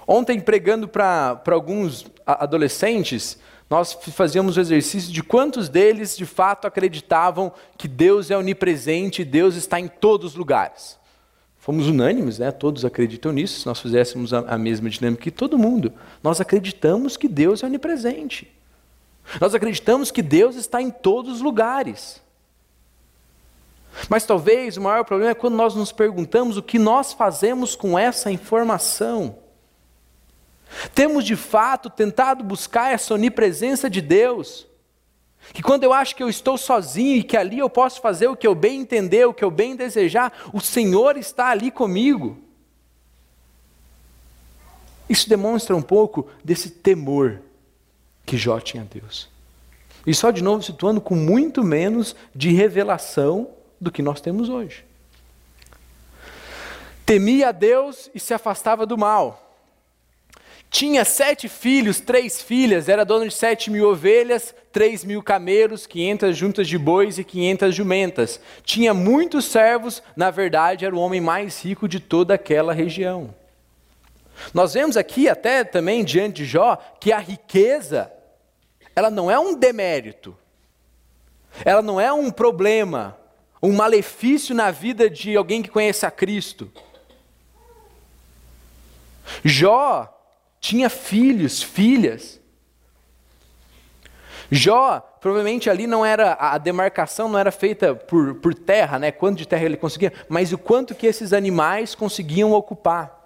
Ontem, 0.06 0.40
pregando 0.40 0.88
para 0.88 1.42
alguns 1.50 2.06
adolescentes, 2.24 3.38
nós 3.68 3.92
fazíamos 3.92 4.56
o 4.56 4.60
exercício 4.60 5.12
de 5.12 5.22
quantos 5.22 5.68
deles 5.68 6.16
de 6.16 6.24
fato 6.24 6.66
acreditavam 6.66 7.52
que 7.76 7.86
Deus 7.86 8.30
é 8.30 8.36
onipresente 8.36 9.20
e 9.20 9.24
Deus 9.24 9.54
está 9.54 9.78
em 9.78 9.86
todos 9.86 10.32
os 10.32 10.36
lugares. 10.36 10.98
Fomos 11.68 11.86
unânimes, 11.86 12.38
né? 12.38 12.50
todos 12.50 12.82
acreditam 12.82 13.30
nisso, 13.30 13.60
se 13.60 13.66
nós 13.66 13.78
fizéssemos 13.78 14.32
a, 14.32 14.38
a 14.38 14.56
mesma 14.56 14.88
dinâmica 14.88 15.24
que 15.24 15.30
todo 15.30 15.58
mundo. 15.58 15.92
Nós 16.22 16.40
acreditamos 16.40 17.14
que 17.14 17.28
Deus 17.28 17.62
é 17.62 17.66
onipresente. 17.66 18.50
Nós 19.38 19.54
acreditamos 19.54 20.10
que 20.10 20.22
Deus 20.22 20.56
está 20.56 20.80
em 20.80 20.90
todos 20.90 21.34
os 21.34 21.40
lugares. 21.42 22.22
Mas 24.08 24.24
talvez 24.24 24.78
o 24.78 24.80
maior 24.80 25.04
problema 25.04 25.32
é 25.32 25.34
quando 25.34 25.56
nós 25.56 25.74
nos 25.74 25.92
perguntamos 25.92 26.56
o 26.56 26.62
que 26.62 26.78
nós 26.78 27.12
fazemos 27.12 27.76
com 27.76 27.98
essa 27.98 28.32
informação. 28.32 29.36
Temos 30.94 31.22
de 31.22 31.36
fato 31.36 31.90
tentado 31.90 32.42
buscar 32.42 32.94
essa 32.94 33.12
onipresença 33.12 33.90
de 33.90 34.00
Deus, 34.00 34.66
Que 35.52 35.62
quando 35.62 35.84
eu 35.84 35.92
acho 35.92 36.14
que 36.14 36.22
eu 36.22 36.28
estou 36.28 36.58
sozinho 36.58 37.16
e 37.16 37.22
que 37.22 37.36
ali 37.36 37.58
eu 37.58 37.70
posso 37.70 38.00
fazer 38.00 38.28
o 38.28 38.36
que 38.36 38.46
eu 38.46 38.54
bem 38.54 38.80
entender, 38.80 39.26
o 39.26 39.34
que 39.34 39.44
eu 39.44 39.50
bem 39.50 39.74
desejar, 39.74 40.32
o 40.52 40.60
Senhor 40.60 41.16
está 41.16 41.48
ali 41.48 41.70
comigo. 41.70 42.38
Isso 45.08 45.28
demonstra 45.28 45.74
um 45.74 45.82
pouco 45.82 46.28
desse 46.44 46.70
temor 46.70 47.40
que 48.26 48.36
Jó 48.36 48.60
tinha 48.60 48.82
a 48.82 48.86
Deus. 48.86 49.28
E 50.06 50.14
só 50.14 50.30
de 50.30 50.42
novo 50.42 50.62
situando 50.62 51.00
com 51.00 51.14
muito 51.14 51.64
menos 51.64 52.14
de 52.34 52.50
revelação 52.52 53.50
do 53.80 53.90
que 53.90 54.02
nós 54.02 54.20
temos 54.20 54.48
hoje. 54.48 54.84
Temia 57.06 57.48
a 57.48 57.52
Deus 57.52 58.10
e 58.14 58.20
se 58.20 58.34
afastava 58.34 58.84
do 58.84 58.98
mal. 58.98 59.47
Tinha 60.70 61.04
sete 61.04 61.48
filhos, 61.48 61.98
três 61.98 62.42
filhas, 62.42 62.88
era 62.88 63.04
dono 63.04 63.26
de 63.26 63.34
sete 63.34 63.70
mil 63.70 63.88
ovelhas, 63.88 64.54
três 64.70 65.02
mil 65.02 65.22
camelos, 65.22 65.86
quinhentas 65.86 66.36
juntas 66.36 66.68
de 66.68 66.76
bois 66.76 67.18
e 67.18 67.24
quinhentas 67.24 67.74
jumentas. 67.74 68.38
Tinha 68.62 68.92
muitos 68.92 69.46
servos, 69.46 70.02
na 70.14 70.30
verdade 70.30 70.84
era 70.84 70.94
o 70.94 71.00
homem 71.00 71.20
mais 71.20 71.64
rico 71.64 71.88
de 71.88 71.98
toda 71.98 72.34
aquela 72.34 72.74
região. 72.74 73.34
Nós 74.52 74.74
vemos 74.74 74.96
aqui 74.96 75.28
até 75.28 75.64
também 75.64 76.04
diante 76.04 76.36
de 76.36 76.44
Jó 76.44 76.76
que 77.00 77.12
a 77.12 77.18
riqueza, 77.18 78.12
ela 78.94 79.10
não 79.10 79.30
é 79.30 79.38
um 79.38 79.54
demérito, 79.54 80.36
ela 81.64 81.80
não 81.80 81.98
é 81.98 82.12
um 82.12 82.30
problema, 82.30 83.18
um 83.60 83.72
malefício 83.72 84.54
na 84.54 84.70
vida 84.70 85.08
de 85.08 85.34
alguém 85.34 85.62
que 85.62 85.70
conhece 85.70 86.04
a 86.04 86.10
Cristo. 86.10 86.70
Jó 89.42 90.14
tinha 90.60 90.90
filhos, 90.90 91.62
filhas. 91.62 92.40
Jó, 94.50 95.00
provavelmente 95.20 95.68
ali 95.68 95.86
não 95.86 96.04
era, 96.04 96.34
a 96.40 96.56
demarcação 96.56 97.28
não 97.28 97.38
era 97.38 97.52
feita 97.52 97.94
por, 97.94 98.36
por 98.36 98.54
terra, 98.54 98.98
né? 98.98 99.12
Quanto 99.12 99.38
de 99.38 99.46
terra 99.46 99.64
ele 99.64 99.76
conseguia, 99.76 100.12
mas 100.28 100.52
o 100.52 100.58
quanto 100.58 100.94
que 100.94 101.06
esses 101.06 101.32
animais 101.32 101.94
conseguiam 101.94 102.52
ocupar. 102.52 103.16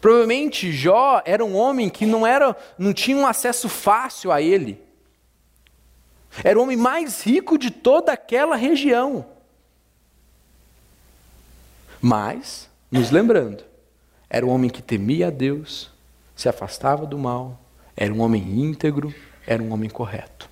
Provavelmente 0.00 0.72
Jó 0.72 1.22
era 1.24 1.44
um 1.44 1.56
homem 1.56 1.88
que 1.90 2.06
não 2.06 2.26
era, 2.26 2.56
não 2.78 2.92
tinha 2.92 3.16
um 3.16 3.26
acesso 3.26 3.68
fácil 3.68 4.32
a 4.32 4.40
ele. 4.40 4.82
Era 6.42 6.58
o 6.58 6.62
homem 6.62 6.76
mais 6.76 7.22
rico 7.22 7.58
de 7.58 7.70
toda 7.70 8.12
aquela 8.12 8.56
região. 8.56 9.26
Mas, 12.00 12.68
nos 12.90 13.10
lembrando, 13.10 13.64
era 14.28 14.44
um 14.44 14.50
homem 14.50 14.70
que 14.70 14.82
temia 14.82 15.28
a 15.28 15.30
Deus, 15.30 15.90
se 16.34 16.48
afastava 16.48 17.06
do 17.06 17.18
mal, 17.18 17.60
era 17.96 18.12
um 18.12 18.20
homem 18.20 18.42
íntegro, 18.60 19.14
era 19.46 19.62
um 19.62 19.72
homem 19.72 19.88
correto. 19.88 20.48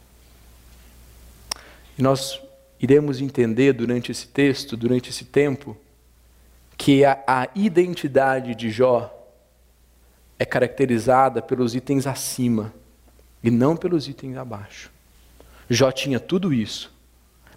E 1.98 2.02
nós 2.02 2.40
iremos 2.80 3.20
entender 3.20 3.72
durante 3.72 4.10
esse 4.10 4.26
texto, 4.26 4.76
durante 4.76 5.10
esse 5.10 5.24
tempo, 5.24 5.76
que 6.76 7.04
a, 7.04 7.22
a 7.26 7.48
identidade 7.54 8.54
de 8.54 8.70
Jó 8.70 9.10
é 10.38 10.44
caracterizada 10.44 11.40
pelos 11.40 11.74
itens 11.74 12.06
acima 12.06 12.74
e 13.42 13.50
não 13.50 13.76
pelos 13.76 14.08
itens 14.08 14.36
abaixo. 14.36 14.90
Jó 15.68 15.90
tinha 15.92 16.18
tudo 16.18 16.52
isso, 16.52 16.92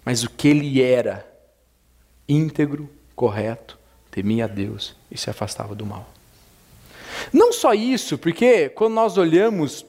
mas 0.04 0.22
o 0.22 0.30
que 0.30 0.48
ele 0.48 0.80
era, 0.80 1.26
íntegro, 2.28 2.88
correto, 3.14 3.77
temia 4.18 4.46
a 4.46 4.48
Deus 4.48 4.96
e 5.08 5.16
se 5.16 5.30
afastava 5.30 5.76
do 5.76 5.86
mal. 5.86 6.08
Não 7.32 7.52
só 7.52 7.72
isso, 7.72 8.18
porque 8.18 8.68
quando 8.68 8.94
nós 8.94 9.16
olhamos 9.16 9.86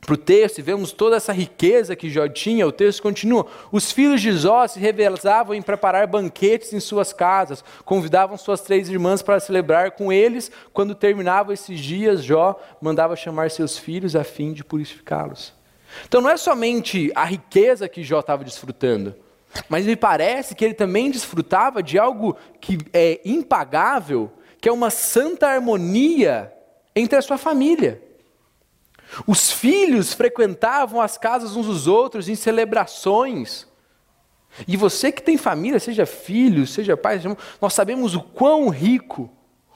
para 0.00 0.14
o 0.14 0.16
texto 0.16 0.58
e 0.58 0.62
vemos 0.62 0.90
toda 0.90 1.16
essa 1.16 1.32
riqueza 1.32 1.94
que 1.94 2.10
Jó 2.10 2.26
tinha, 2.26 2.66
o 2.66 2.72
texto 2.72 3.00
continua: 3.00 3.46
os 3.70 3.92
filhos 3.92 4.20
de 4.20 4.32
Jó 4.32 4.66
se 4.66 4.80
revezavam 4.80 5.54
em 5.54 5.62
preparar 5.62 6.08
banquetes 6.08 6.72
em 6.72 6.80
suas 6.80 7.12
casas, 7.12 7.62
convidavam 7.84 8.36
suas 8.36 8.60
três 8.60 8.88
irmãs 8.88 9.22
para 9.22 9.38
celebrar 9.38 9.92
com 9.92 10.12
eles. 10.12 10.50
Quando 10.72 10.92
terminavam 10.92 11.52
esses 11.52 11.78
dias, 11.78 12.24
Jó 12.24 12.60
mandava 12.80 13.14
chamar 13.14 13.48
seus 13.52 13.78
filhos 13.78 14.16
a 14.16 14.24
fim 14.24 14.52
de 14.52 14.64
purificá-los. 14.64 15.52
Então 16.08 16.20
não 16.20 16.30
é 16.30 16.36
somente 16.36 17.12
a 17.14 17.24
riqueza 17.24 17.88
que 17.88 18.02
Jó 18.02 18.18
estava 18.18 18.42
desfrutando, 18.42 19.14
mas 19.68 19.86
me 19.86 19.96
parece 19.96 20.54
que 20.54 20.64
ele 20.64 20.74
também 20.74 21.10
desfrutava 21.10 21.82
de 21.82 21.98
algo 21.98 22.36
que 22.60 22.78
é 22.92 23.20
impagável, 23.24 24.30
que 24.60 24.68
é 24.68 24.72
uma 24.72 24.90
santa 24.90 25.48
harmonia 25.48 26.52
entre 26.94 27.18
a 27.18 27.22
sua 27.22 27.38
família. 27.38 28.02
Os 29.26 29.50
filhos 29.50 30.12
frequentavam 30.12 31.00
as 31.00 31.16
casas 31.16 31.56
uns 31.56 31.66
dos 31.66 31.86
outros 31.86 32.28
em 32.28 32.34
celebrações. 32.34 33.66
E 34.66 34.76
você 34.76 35.12
que 35.12 35.22
tem 35.22 35.36
família, 35.36 35.78
seja 35.78 36.04
filho, 36.04 36.66
seja 36.66 36.96
pai, 36.96 37.20
nós 37.60 37.74
sabemos 37.74 38.14
o 38.14 38.20
quão 38.20 38.68
rico, 38.68 39.30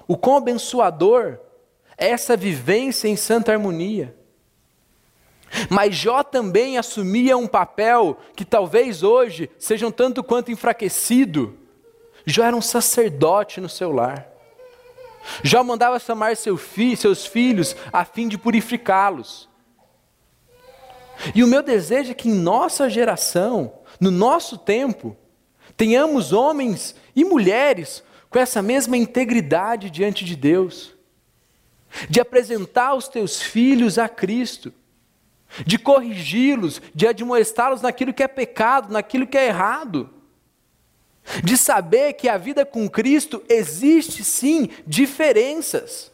o 0.06 0.16
quão 0.16 0.36
abençoador 0.36 1.38
é 1.96 2.10
essa 2.10 2.36
vivência 2.36 3.08
em 3.08 3.16
santa 3.16 3.52
harmonia. 3.52 4.14
Mas 5.68 5.94
Jó 5.94 6.22
também 6.22 6.78
assumia 6.78 7.36
um 7.36 7.46
papel 7.46 8.18
que 8.34 8.44
talvez 8.44 9.02
hoje 9.02 9.50
seja 9.58 9.86
um 9.86 9.90
tanto 9.90 10.22
quanto 10.22 10.50
enfraquecido. 10.50 11.58
Jó 12.24 12.44
era 12.44 12.56
um 12.56 12.62
sacerdote 12.62 13.60
no 13.60 13.68
seu 13.68 13.92
lar. 13.92 14.28
Jó 15.42 15.62
mandava 15.62 15.98
chamar 15.98 16.36
seu 16.36 16.56
fi, 16.56 16.96
seus 16.96 17.26
filhos 17.26 17.76
a 17.92 18.04
fim 18.04 18.28
de 18.28 18.38
purificá-los. 18.38 19.48
E 21.34 21.44
o 21.44 21.46
meu 21.46 21.62
desejo 21.62 22.10
é 22.10 22.14
que 22.14 22.28
em 22.28 22.34
nossa 22.34 22.88
geração, 22.88 23.72
no 24.00 24.10
nosso 24.10 24.58
tempo, 24.58 25.16
tenhamos 25.76 26.32
homens 26.32 26.96
e 27.14 27.24
mulheres 27.24 28.02
com 28.28 28.38
essa 28.38 28.62
mesma 28.62 28.96
integridade 28.96 29.90
diante 29.90 30.24
de 30.24 30.34
Deus, 30.34 30.94
de 32.08 32.20
apresentar 32.20 32.94
os 32.94 33.06
teus 33.06 33.40
filhos 33.40 33.98
a 33.98 34.08
Cristo, 34.08 34.72
de 35.66 35.78
corrigi-los, 35.78 36.80
de 36.94 37.06
admoestá-los 37.06 37.82
naquilo 37.82 38.14
que 38.14 38.22
é 38.22 38.28
pecado, 38.28 38.92
naquilo 38.92 39.26
que 39.26 39.36
é 39.36 39.46
errado. 39.46 40.10
De 41.44 41.56
saber 41.56 42.14
que 42.14 42.28
a 42.28 42.36
vida 42.36 42.64
com 42.66 42.88
Cristo 42.88 43.42
existe 43.48 44.24
sim 44.24 44.68
diferenças. 44.86 46.10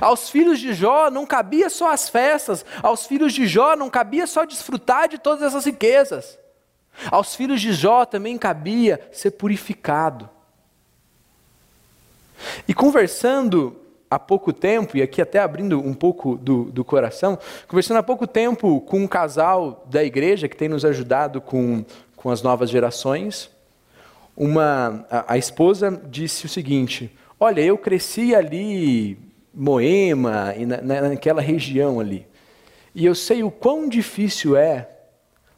Aos 0.00 0.30
filhos 0.30 0.60
de 0.60 0.74
Jó 0.74 1.10
não 1.10 1.26
cabia 1.26 1.68
só 1.68 1.90
as 1.90 2.08
festas, 2.08 2.64
aos 2.82 3.06
filhos 3.06 3.32
de 3.32 3.46
Jó 3.46 3.74
não 3.74 3.90
cabia 3.90 4.26
só 4.26 4.44
desfrutar 4.44 5.08
de 5.08 5.18
todas 5.18 5.42
essas 5.42 5.64
riquezas. 5.64 6.38
Aos 7.10 7.34
filhos 7.34 7.60
de 7.60 7.72
Jó 7.72 8.04
também 8.04 8.36
cabia 8.36 9.08
ser 9.12 9.32
purificado. 9.32 10.28
E 12.66 12.74
conversando 12.74 13.81
há 14.14 14.18
pouco 14.18 14.52
tempo, 14.52 14.96
e 14.96 15.02
aqui 15.02 15.22
até 15.22 15.38
abrindo 15.38 15.80
um 15.80 15.94
pouco 15.94 16.36
do, 16.36 16.64
do 16.64 16.84
coração, 16.84 17.38
conversando 17.66 17.96
há 17.96 18.02
pouco 18.02 18.26
tempo 18.26 18.80
com 18.82 18.98
um 18.98 19.06
casal 19.06 19.86
da 19.88 20.04
igreja 20.04 20.48
que 20.48 20.56
tem 20.56 20.68
nos 20.68 20.84
ajudado 20.84 21.40
com, 21.40 21.82
com 22.14 22.28
as 22.28 22.42
novas 22.42 22.68
gerações, 22.68 23.50
uma, 24.36 25.06
a, 25.10 25.32
a 25.32 25.38
esposa 25.38 26.02
disse 26.10 26.44
o 26.44 26.48
seguinte: 26.48 27.10
Olha, 27.40 27.62
eu 27.62 27.78
cresci 27.78 28.34
ali, 28.34 29.18
Moema, 29.54 30.54
na, 30.82 31.08
naquela 31.08 31.40
região 31.40 31.98
ali, 31.98 32.26
e 32.94 33.06
eu 33.06 33.14
sei 33.14 33.42
o 33.42 33.50
quão 33.50 33.88
difícil 33.88 34.56
é 34.58 34.90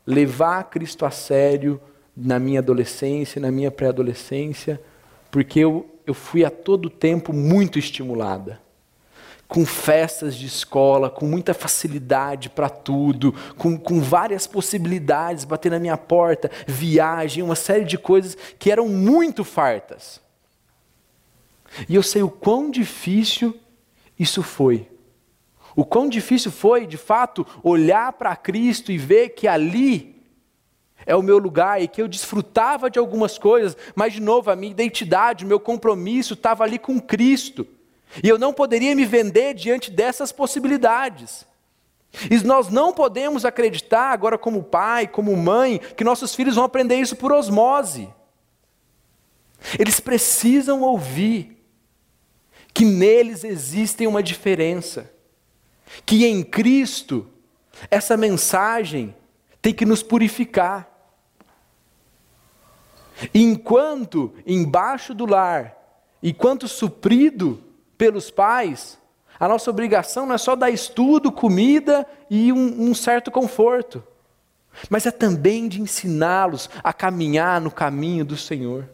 levar 0.06 0.70
Cristo 0.70 1.04
a 1.04 1.10
sério 1.10 1.80
na 2.16 2.38
minha 2.38 2.60
adolescência, 2.60 3.40
na 3.40 3.50
minha 3.50 3.72
pré-adolescência, 3.72 4.80
porque 5.28 5.58
eu, 5.58 5.93
eu 6.06 6.14
fui 6.14 6.44
a 6.44 6.50
todo 6.50 6.90
tempo 6.90 7.32
muito 7.32 7.78
estimulada 7.78 8.64
com 9.46 9.64
festas 9.64 10.34
de 10.34 10.46
escola, 10.46 11.10
com 11.10 11.26
muita 11.26 11.54
facilidade 11.54 12.48
para 12.50 12.68
tudo, 12.68 13.32
com, 13.56 13.78
com 13.78 14.00
várias 14.00 14.46
possibilidades 14.46 15.44
bater 15.44 15.70
na 15.70 15.78
minha 15.78 15.96
porta, 15.96 16.50
viagem, 16.66 17.42
uma 17.42 17.54
série 17.54 17.84
de 17.84 17.98
coisas 17.98 18.36
que 18.58 18.70
eram 18.70 18.88
muito 18.88 19.44
fartas. 19.44 20.20
E 21.88 21.94
eu 21.94 22.02
sei 22.02 22.22
o 22.22 22.30
quão 22.30 22.70
difícil 22.70 23.56
isso 24.18 24.42
foi. 24.42 24.88
O 25.76 25.84
quão 25.84 26.08
difícil 26.08 26.50
foi, 26.50 26.86
de 26.86 26.96
fato, 26.96 27.46
olhar 27.62 28.12
para 28.12 28.34
Cristo 28.36 28.92
e 28.92 28.98
ver 28.98 29.30
que 29.30 29.48
ali 29.48 30.13
é 31.06 31.14
o 31.14 31.22
meu 31.22 31.38
lugar 31.38 31.82
e 31.82 31.88
que 31.88 32.00
eu 32.00 32.08
desfrutava 32.08 32.90
de 32.90 32.98
algumas 32.98 33.38
coisas, 33.38 33.76
mas, 33.94 34.12
de 34.12 34.20
novo, 34.20 34.50
a 34.50 34.56
minha 34.56 34.70
identidade, 34.72 35.44
o 35.44 35.48
meu 35.48 35.60
compromisso 35.60 36.34
estava 36.34 36.64
ali 36.64 36.78
com 36.78 37.00
Cristo. 37.00 37.66
E 38.22 38.28
eu 38.28 38.38
não 38.38 38.52
poderia 38.52 38.94
me 38.94 39.04
vender 39.04 39.54
diante 39.54 39.90
dessas 39.90 40.32
possibilidades. 40.32 41.46
E 42.30 42.38
nós 42.44 42.68
não 42.68 42.92
podemos 42.92 43.44
acreditar, 43.44 44.12
agora, 44.12 44.38
como 44.38 44.62
pai, 44.62 45.06
como 45.06 45.36
mãe, 45.36 45.80
que 45.96 46.04
nossos 46.04 46.34
filhos 46.34 46.54
vão 46.54 46.64
aprender 46.64 46.96
isso 46.96 47.16
por 47.16 47.32
osmose. 47.32 48.08
Eles 49.78 49.98
precisam 49.98 50.82
ouvir 50.82 51.54
que 52.72 52.84
neles 52.84 53.44
existe 53.44 54.06
uma 54.06 54.22
diferença, 54.22 55.10
que 56.04 56.26
em 56.26 56.42
Cristo 56.42 57.28
essa 57.90 58.16
mensagem 58.16 59.14
tem 59.62 59.72
que 59.72 59.86
nos 59.86 60.02
purificar. 60.02 60.93
Enquanto 63.32 64.32
embaixo 64.46 65.14
do 65.14 65.26
lar, 65.26 65.76
enquanto 66.22 66.66
suprido 66.66 67.62
pelos 67.96 68.30
pais, 68.30 68.98
a 69.38 69.48
nossa 69.48 69.70
obrigação 69.70 70.26
não 70.26 70.34
é 70.34 70.38
só 70.38 70.56
dar 70.56 70.70
estudo, 70.70 71.30
comida 71.30 72.06
e 72.30 72.52
um, 72.52 72.90
um 72.90 72.94
certo 72.94 73.30
conforto, 73.30 74.02
mas 74.88 75.06
é 75.06 75.10
também 75.10 75.68
de 75.68 75.80
ensiná-los 75.80 76.68
a 76.82 76.92
caminhar 76.92 77.60
no 77.60 77.70
caminho 77.70 78.24
do 78.24 78.36
Senhor. 78.36 78.88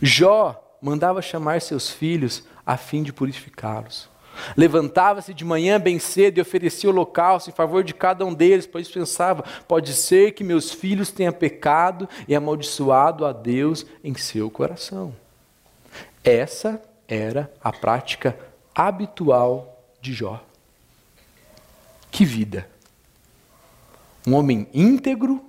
Jó 0.00 0.60
mandava 0.80 1.22
chamar 1.22 1.60
seus 1.60 1.90
filhos 1.90 2.44
a 2.66 2.76
fim 2.76 3.02
de 3.02 3.12
purificá-los. 3.12 4.08
Levantava-se 4.56 5.32
de 5.32 5.44
manhã 5.44 5.78
bem 5.78 5.98
cedo 5.98 6.38
e 6.38 6.40
oferecia 6.40 6.90
holocausto 6.90 7.50
em 7.50 7.52
favor 7.52 7.82
de 7.82 7.94
cada 7.94 8.24
um 8.24 8.34
deles, 8.34 8.66
pois 8.66 8.88
pensava: 8.88 9.44
pode 9.66 9.92
ser 9.92 10.32
que 10.32 10.44
meus 10.44 10.70
filhos 10.70 11.10
tenham 11.10 11.32
pecado 11.32 12.08
e 12.26 12.34
amaldiçoado 12.34 13.24
a 13.24 13.32
Deus 13.32 13.86
em 14.02 14.14
seu 14.14 14.50
coração. 14.50 15.14
Essa 16.22 16.82
era 17.06 17.52
a 17.62 17.72
prática 17.72 18.38
habitual 18.74 19.82
de 20.00 20.12
Jó. 20.12 20.42
Que 22.10 22.24
vida! 22.24 22.68
Um 24.26 24.34
homem 24.34 24.66
íntegro, 24.72 25.44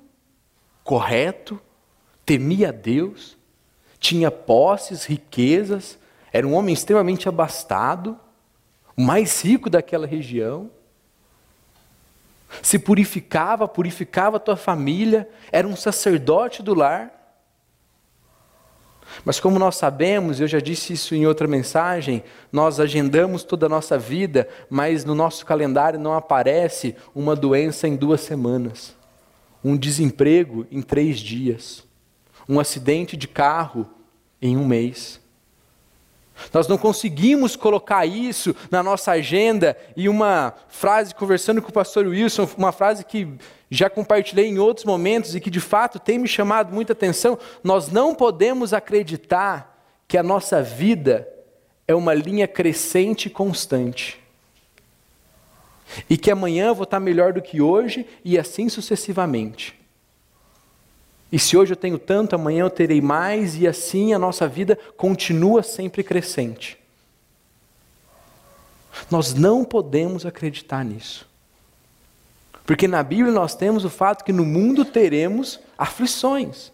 correto, 0.83 1.59
temia 2.25 2.73
Deus, 2.73 3.37
tinha 3.99 4.29
posses, 4.29 5.05
riquezas, 5.05 5.97
era 6.31 6.45
um 6.45 6.53
homem 6.53 6.73
extremamente 6.73 7.29
abastado, 7.29 8.19
o 8.95 9.01
mais 9.01 9.41
rico 9.41 9.69
daquela 9.69 10.07
região. 10.07 10.69
Se 12.61 12.79
purificava, 12.79 13.67
purificava 13.67 14.37
a 14.37 14.39
tua 14.39 14.55
família, 14.55 15.29
era 15.51 15.67
um 15.67 15.75
sacerdote 15.75 16.63
do 16.63 16.73
lar. 16.73 17.11
Mas 19.23 19.39
como 19.39 19.59
nós 19.59 19.75
sabemos, 19.75 20.39
eu 20.39 20.47
já 20.47 20.59
disse 20.59 20.93
isso 20.93 21.15
em 21.15 21.25
outra 21.25 21.47
mensagem, 21.47 22.23
nós 22.51 22.79
agendamos 22.79 23.43
toda 23.43 23.65
a 23.65 23.69
nossa 23.69 23.97
vida, 23.97 24.47
mas 24.69 25.05
no 25.05 25.15
nosso 25.15 25.45
calendário 25.45 25.99
não 25.99 26.13
aparece 26.13 26.95
uma 27.13 27.35
doença 27.35 27.87
em 27.87 27.95
duas 27.95 28.21
semanas, 28.21 28.95
um 29.63 29.77
desemprego 29.77 30.65
em 30.71 30.81
três 30.81 31.19
dias, 31.19 31.83
um 32.47 32.59
acidente 32.59 33.15
de 33.15 33.27
carro 33.27 33.89
em 34.41 34.57
um 34.57 34.65
mês. 34.65 35.19
Nós 36.53 36.67
não 36.67 36.77
conseguimos 36.77 37.55
colocar 37.55 38.05
isso 38.05 38.55
na 38.69 38.83
nossa 38.83 39.11
agenda 39.11 39.77
e 39.95 40.09
uma 40.09 40.53
frase, 40.67 41.15
conversando 41.15 41.61
com 41.61 41.69
o 41.69 41.73
pastor 41.73 42.05
Wilson, 42.05 42.47
uma 42.57 42.71
frase 42.71 43.05
que 43.05 43.27
já 43.69 43.89
compartilhei 43.89 44.47
em 44.47 44.59
outros 44.59 44.85
momentos 44.85 45.35
e 45.35 45.39
que 45.39 45.49
de 45.49 45.59
fato 45.59 45.99
tem 45.99 46.19
me 46.19 46.27
chamado 46.27 46.73
muita 46.73 46.93
atenção. 46.93 47.37
Nós 47.63 47.89
não 47.89 48.13
podemos 48.13 48.73
acreditar 48.73 49.75
que 50.07 50.17
a 50.17 50.23
nossa 50.23 50.61
vida 50.61 51.27
é 51.87 51.95
uma 51.95 52.13
linha 52.13 52.47
crescente 52.47 53.27
e 53.27 53.29
constante. 53.29 54.19
E 56.09 56.17
que 56.17 56.31
amanhã 56.31 56.67
eu 56.67 56.75
vou 56.75 56.83
estar 56.83 56.99
melhor 56.99 57.33
do 57.33 57.41
que 57.41 57.61
hoje 57.61 58.05
e 58.23 58.37
assim 58.37 58.69
sucessivamente. 58.69 59.84
E 61.35 61.39
se 61.39 61.57
hoje 61.57 61.73
eu 61.73 61.75
tenho 61.75 61.99
tanto, 61.99 62.33
amanhã 62.33 62.61
eu 62.61 62.69
terei 62.69 63.01
mais, 63.01 63.57
e 63.59 63.67
assim 63.67 64.13
a 64.13 64.17
nossa 64.17 64.47
vida 64.47 64.79
continua 64.95 65.63
sempre 65.63 66.01
crescente. 66.01 66.77
Nós 69.11 69.33
não 69.33 69.65
podemos 69.65 70.25
acreditar 70.25 70.85
nisso. 70.85 71.27
Porque 72.65 72.87
na 72.87 73.03
Bíblia 73.03 73.33
nós 73.33 73.53
temos 73.53 73.83
o 73.83 73.89
fato 73.89 74.23
que 74.23 74.31
no 74.31 74.45
mundo 74.45 74.85
teremos 74.85 75.59
aflições. 75.77 76.71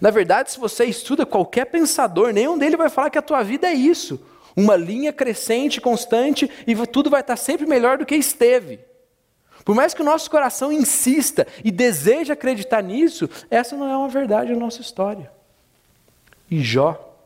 Na 0.00 0.10
verdade, 0.10 0.50
se 0.50 0.58
você 0.58 0.84
estuda 0.86 1.24
qualquer 1.24 1.66
pensador, 1.66 2.32
nenhum 2.32 2.58
dele 2.58 2.76
vai 2.76 2.88
falar 2.88 3.10
que 3.10 3.18
a 3.18 3.22
tua 3.22 3.44
vida 3.44 3.68
é 3.68 3.74
isso. 3.74 4.20
Uma 4.56 4.74
linha 4.74 5.12
crescente, 5.12 5.80
constante, 5.80 6.50
e 6.66 6.74
tudo 6.88 7.08
vai 7.08 7.20
estar 7.20 7.36
sempre 7.36 7.64
melhor 7.64 7.96
do 7.96 8.04
que 8.04 8.16
esteve. 8.16 8.80
Por 9.64 9.74
mais 9.74 9.94
que 9.94 10.02
o 10.02 10.04
nosso 10.04 10.30
coração 10.30 10.72
insista 10.72 11.46
e 11.64 11.70
deseje 11.70 12.32
acreditar 12.32 12.82
nisso, 12.82 13.28
essa 13.50 13.76
não 13.76 13.88
é 13.88 13.96
uma 13.96 14.08
verdade 14.08 14.52
da 14.52 14.58
nossa 14.58 14.80
história. 14.80 15.30
E 16.50 16.60
Jó 16.60 17.16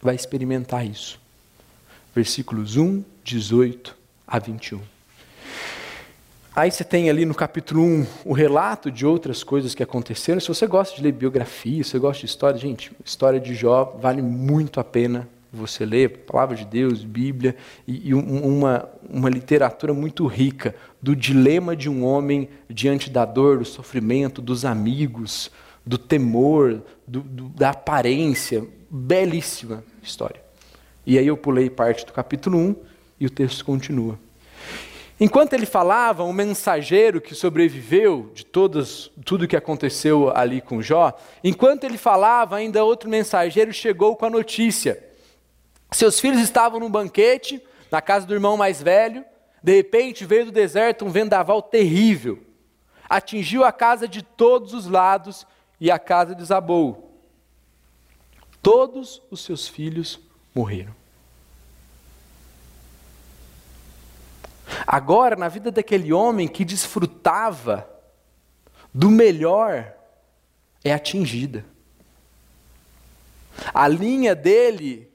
vai 0.00 0.14
experimentar 0.14 0.84
isso. 0.84 1.20
Versículos 2.14 2.76
1, 2.76 3.02
18 3.24 3.96
a 4.26 4.38
21. 4.38 4.80
Aí 6.54 6.70
você 6.70 6.84
tem 6.84 7.08
ali 7.08 7.24
no 7.24 7.34
capítulo 7.34 7.82
1 7.82 8.06
o 8.26 8.34
relato 8.34 8.90
de 8.90 9.06
outras 9.06 9.42
coisas 9.42 9.74
que 9.74 9.82
aconteceram. 9.82 10.38
Se 10.38 10.48
você 10.48 10.66
gosta 10.66 10.94
de 10.94 11.02
ler 11.02 11.12
biografia, 11.12 11.82
se 11.82 11.90
você 11.90 11.98
gosta 11.98 12.20
de 12.20 12.26
história, 12.26 12.58
gente, 12.58 12.92
história 13.02 13.40
de 13.40 13.54
Jó 13.54 13.96
vale 13.98 14.20
muito 14.20 14.78
a 14.78 14.84
pena 14.84 15.26
você 15.52 15.84
lê, 15.84 16.08
palavra 16.08 16.56
de 16.56 16.64
Deus, 16.64 17.04
Bíblia, 17.04 17.54
e, 17.86 18.08
e 18.08 18.14
uma, 18.14 18.88
uma 19.08 19.28
literatura 19.28 19.92
muito 19.92 20.26
rica 20.26 20.74
do 21.00 21.14
dilema 21.14 21.76
de 21.76 21.90
um 21.90 22.04
homem 22.04 22.48
diante 22.70 23.10
da 23.10 23.26
dor, 23.26 23.58
do 23.58 23.64
sofrimento, 23.64 24.40
dos 24.40 24.64
amigos, 24.64 25.50
do 25.84 25.98
temor, 25.98 26.80
do, 27.06 27.20
do, 27.20 27.48
da 27.50 27.70
aparência. 27.70 28.64
Belíssima 28.88 29.84
história. 30.02 30.40
E 31.06 31.18
aí 31.18 31.26
eu 31.26 31.36
pulei 31.36 31.68
parte 31.68 32.06
do 32.06 32.12
capítulo 32.12 32.58
1 32.58 32.76
e 33.20 33.26
o 33.26 33.30
texto 33.30 33.64
continua. 33.64 34.18
Enquanto 35.20 35.52
ele 35.52 35.66
falava, 35.66 36.24
um 36.24 36.32
mensageiro 36.32 37.20
que 37.20 37.34
sobreviveu 37.34 38.30
de 38.34 38.44
todas, 38.44 39.10
tudo 39.24 39.46
que 39.46 39.56
aconteceu 39.56 40.34
ali 40.34 40.60
com 40.60 40.82
Jó, 40.82 41.16
enquanto 41.44 41.84
ele 41.84 41.98
falava, 41.98 42.56
ainda 42.56 42.84
outro 42.84 43.08
mensageiro 43.08 43.72
chegou 43.72 44.16
com 44.16 44.26
a 44.26 44.30
notícia 44.30 45.11
seus 45.96 46.18
filhos 46.18 46.40
estavam 46.40 46.80
num 46.80 46.90
banquete, 46.90 47.62
na 47.90 48.00
casa 48.00 48.26
do 48.26 48.34
irmão 48.34 48.56
mais 48.56 48.80
velho. 48.82 49.24
De 49.62 49.76
repente 49.76 50.24
veio 50.24 50.46
do 50.46 50.52
deserto 50.52 51.04
um 51.04 51.10
vendaval 51.10 51.62
terrível. 51.62 52.42
Atingiu 53.08 53.64
a 53.64 53.70
casa 53.70 54.08
de 54.08 54.22
todos 54.22 54.72
os 54.72 54.86
lados 54.86 55.46
e 55.78 55.90
a 55.90 55.98
casa 55.98 56.34
desabou. 56.34 57.20
Todos 58.62 59.22
os 59.30 59.44
seus 59.44 59.68
filhos 59.68 60.18
morreram. 60.54 60.94
Agora, 64.86 65.36
na 65.36 65.48
vida 65.48 65.70
daquele 65.70 66.12
homem 66.12 66.48
que 66.48 66.64
desfrutava 66.64 67.88
do 68.94 69.10
melhor, 69.10 69.92
é 70.82 70.92
atingida. 70.92 71.64
A 73.72 73.86
linha 73.86 74.34
dele 74.34 75.11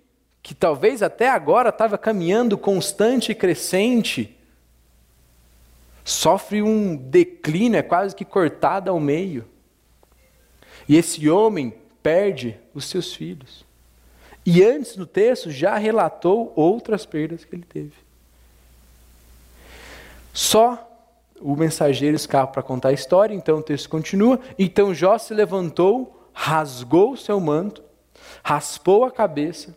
que 0.47 0.55
talvez 0.55 1.03
até 1.03 1.27
agora 1.27 1.67
estava 1.67 1.97
caminhando 1.97 2.57
constante 2.57 3.33
e 3.33 3.35
crescente, 3.35 4.33
sofre 6.05 6.61
um 6.61 6.95
declínio, 6.95 7.77
é 7.77 7.81
quase 7.81 8.15
que 8.15 8.23
cortada 8.23 8.89
ao 8.89 8.97
meio. 8.97 9.43
E 10.87 10.95
esse 10.95 11.29
homem 11.29 11.73
perde 12.01 12.57
os 12.73 12.85
seus 12.85 13.13
filhos. 13.13 13.65
E 14.45 14.63
antes 14.63 14.95
no 14.95 15.05
texto 15.05 15.51
já 15.51 15.75
relatou 15.75 16.53
outras 16.55 17.05
perdas 17.05 17.43
que 17.43 17.53
ele 17.53 17.65
teve. 17.65 17.95
Só 20.31 20.89
o 21.41 21.57
mensageiro 21.57 22.15
escapa 22.15 22.53
para 22.53 22.63
contar 22.63 22.87
a 22.87 22.93
história, 22.93 23.35
então 23.35 23.57
o 23.57 23.63
texto 23.63 23.89
continua. 23.89 24.39
Então 24.57 24.93
Jó 24.93 25.17
se 25.17 25.33
levantou, 25.33 26.31
rasgou 26.31 27.11
o 27.11 27.17
seu 27.17 27.37
manto, 27.37 27.83
raspou 28.41 29.03
a 29.03 29.11
cabeça, 29.11 29.75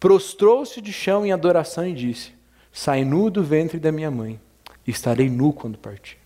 prostrou-se 0.00 0.80
de 0.80 0.92
chão 0.92 1.24
em 1.26 1.30
adoração 1.30 1.86
e 1.86 1.92
disse: 1.92 2.32
Sai 2.72 3.04
nu 3.04 3.30
do 3.30 3.44
ventre 3.44 3.78
da 3.78 3.92
minha 3.92 4.10
mãe, 4.10 4.40
estarei 4.86 5.28
nu 5.28 5.52
quando 5.52 5.76
partir. 5.76 6.16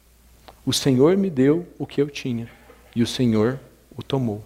O 0.65 0.73
Senhor 0.73 1.17
me 1.17 1.29
deu 1.29 1.67
o 1.77 1.87
que 1.87 2.01
eu 2.01 2.09
tinha, 2.09 2.49
e 2.95 3.03
o 3.03 3.07
Senhor 3.07 3.59
o 3.97 4.03
tomou. 4.03 4.43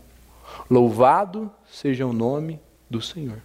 Louvado 0.69 1.51
seja 1.71 2.07
o 2.07 2.13
nome 2.13 2.59
do 2.89 3.03
Senhor. 3.03 3.41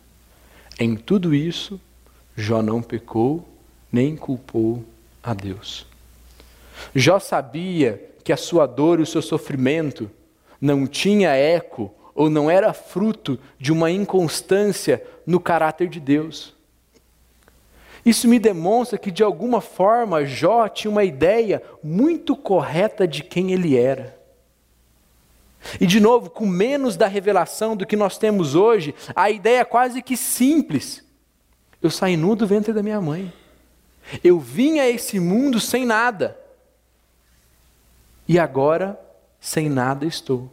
Em 0.79 0.95
tudo 0.95 1.35
isso, 1.35 1.79
Jó 2.35 2.61
não 2.63 2.81
pecou, 2.81 3.47
nem 3.91 4.15
culpou 4.15 4.83
a 5.21 5.33
Deus. 5.33 5.85
Jó 6.95 7.19
sabia 7.19 8.09
que 8.23 8.33
a 8.33 8.37
sua 8.37 8.65
dor 8.65 8.99
e 8.99 9.03
o 9.03 9.05
seu 9.05 9.21
sofrimento 9.21 10.09
não 10.59 10.87
tinha 10.87 11.29
eco 11.35 11.93
ou 12.15 12.29
não 12.29 12.49
era 12.49 12.73
fruto 12.73 13.39
de 13.57 13.71
uma 13.71 13.89
inconstância 13.89 15.03
no 15.25 15.39
caráter 15.39 15.87
de 15.87 15.99
Deus. 15.99 16.53
Isso 18.05 18.27
me 18.27 18.37
demonstra 18.37 18.97
que, 18.97 19.11
de 19.11 19.23
alguma 19.23 19.61
forma, 19.61 20.25
Jó 20.25 20.67
tinha 20.67 20.91
uma 20.91 21.03
ideia 21.03 21.63
muito 21.81 22.35
correta 22.35 23.07
de 23.07 23.23
quem 23.23 23.51
ele 23.51 23.77
era. 23.77 24.19
E, 25.79 25.85
de 25.85 25.99
novo, 25.99 26.29
com 26.29 26.45
menos 26.45 26.97
da 26.97 27.07
revelação 27.07 27.75
do 27.75 27.85
que 27.85 27.95
nós 27.95 28.17
temos 28.17 28.55
hoje, 28.55 28.93
a 29.15 29.31
ideia 29.31 29.61
é 29.61 29.65
quase 29.65 30.01
que 30.01 30.17
simples. 30.17 31.03
Eu 31.81 31.89
saí 31.89 32.17
nu 32.17 32.35
do 32.35 32.45
ventre 32.45 32.73
da 32.73 32.83
minha 32.83 32.99
mãe. 32.99 33.31
Eu 34.21 34.39
vim 34.39 34.79
a 34.79 34.89
esse 34.89 35.19
mundo 35.19 35.59
sem 35.59 35.85
nada. 35.85 36.37
e 38.27 38.39
agora 38.39 38.99
sem 39.39 39.69
nada 39.69 40.05
estou. 40.05 40.49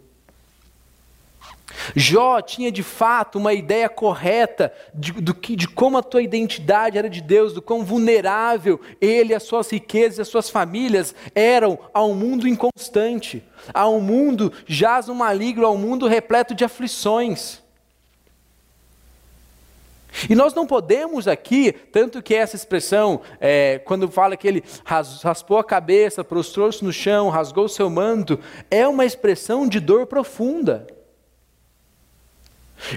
Jó 1.95 2.41
tinha 2.41 2.71
de 2.71 2.83
fato 2.83 3.39
uma 3.39 3.53
ideia 3.53 3.89
correta 3.89 4.73
de, 4.95 5.13
do 5.13 5.35
que, 5.35 5.57
de 5.57 5.69
como 5.69 5.99
a 5.99 6.03
tua 6.03 6.23
identidade 6.23 6.99
era 6.99 7.09
de 7.09 7.21
Deus, 7.21 7.53
do 7.53 7.63
quão 7.63 7.85
vulnerável 7.85 8.81
ele, 9.01 9.35
as 9.35 9.43
suas 9.43 9.71
riquezas 9.71 10.19
e 10.19 10.23
as 10.23 10.29
suas 10.29 10.51
famílias 10.51 11.15
eram 11.35 11.79
a 11.93 12.05
um 12.05 12.15
mundo 12.15 12.47
inconstante, 12.47 13.43
a 13.73 13.89
um 13.89 14.01
mundo 14.01 14.53
jaz 14.67 15.07
no 15.07 15.15
maligno, 15.15 15.67
a 15.67 15.71
um 15.71 15.79
mundo 15.79 16.07
repleto 16.07 16.55
de 16.55 16.65
aflições. 16.65 17.61
E 20.29 20.35
nós 20.35 20.55
não 20.55 20.67
podemos 20.67 21.29
aqui, 21.29 21.73
tanto 21.73 22.21
que 22.21 22.35
essa 22.35 22.57
expressão, 22.57 23.21
é, 23.41 23.79
quando 23.79 24.11
fala 24.11 24.37
que 24.37 24.47
ele 24.47 24.65
raspou 24.85 25.59
a 25.59 25.65
cabeça, 25.65 26.25
prostrou-se 26.25 26.85
no 26.85 26.93
chão, 26.93 27.29
rasgou 27.29 27.67
o 27.67 27.69
seu 27.69 27.89
manto, 27.89 28.39
é 28.71 28.87
uma 28.89 29.05
expressão 29.05 29.69
de 29.69 29.79
dor 29.79 30.07
profunda. 30.07 30.87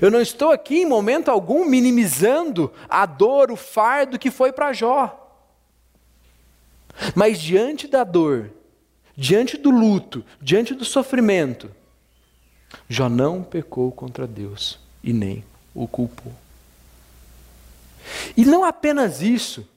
Eu 0.01 0.11
não 0.11 0.21
estou 0.21 0.51
aqui 0.51 0.81
em 0.81 0.85
momento 0.85 1.29
algum 1.29 1.65
minimizando 1.65 2.71
a 2.89 3.05
dor, 3.05 3.51
o 3.51 3.55
fardo 3.55 4.19
que 4.19 4.31
foi 4.31 4.51
para 4.51 4.73
Jó. 4.73 5.19
Mas 7.15 7.39
diante 7.39 7.87
da 7.87 8.03
dor, 8.03 8.51
diante 9.15 9.57
do 9.57 9.71
luto, 9.71 10.23
diante 10.41 10.73
do 10.73 10.85
sofrimento, 10.85 11.71
Jó 12.87 13.09
não 13.09 13.43
pecou 13.43 13.91
contra 13.91 14.27
Deus 14.27 14.79
e 15.03 15.13
nem 15.13 15.43
o 15.73 15.87
culpou. 15.87 16.33
E 18.35 18.45
não 18.45 18.63
apenas 18.63 19.21
isso, 19.21 19.67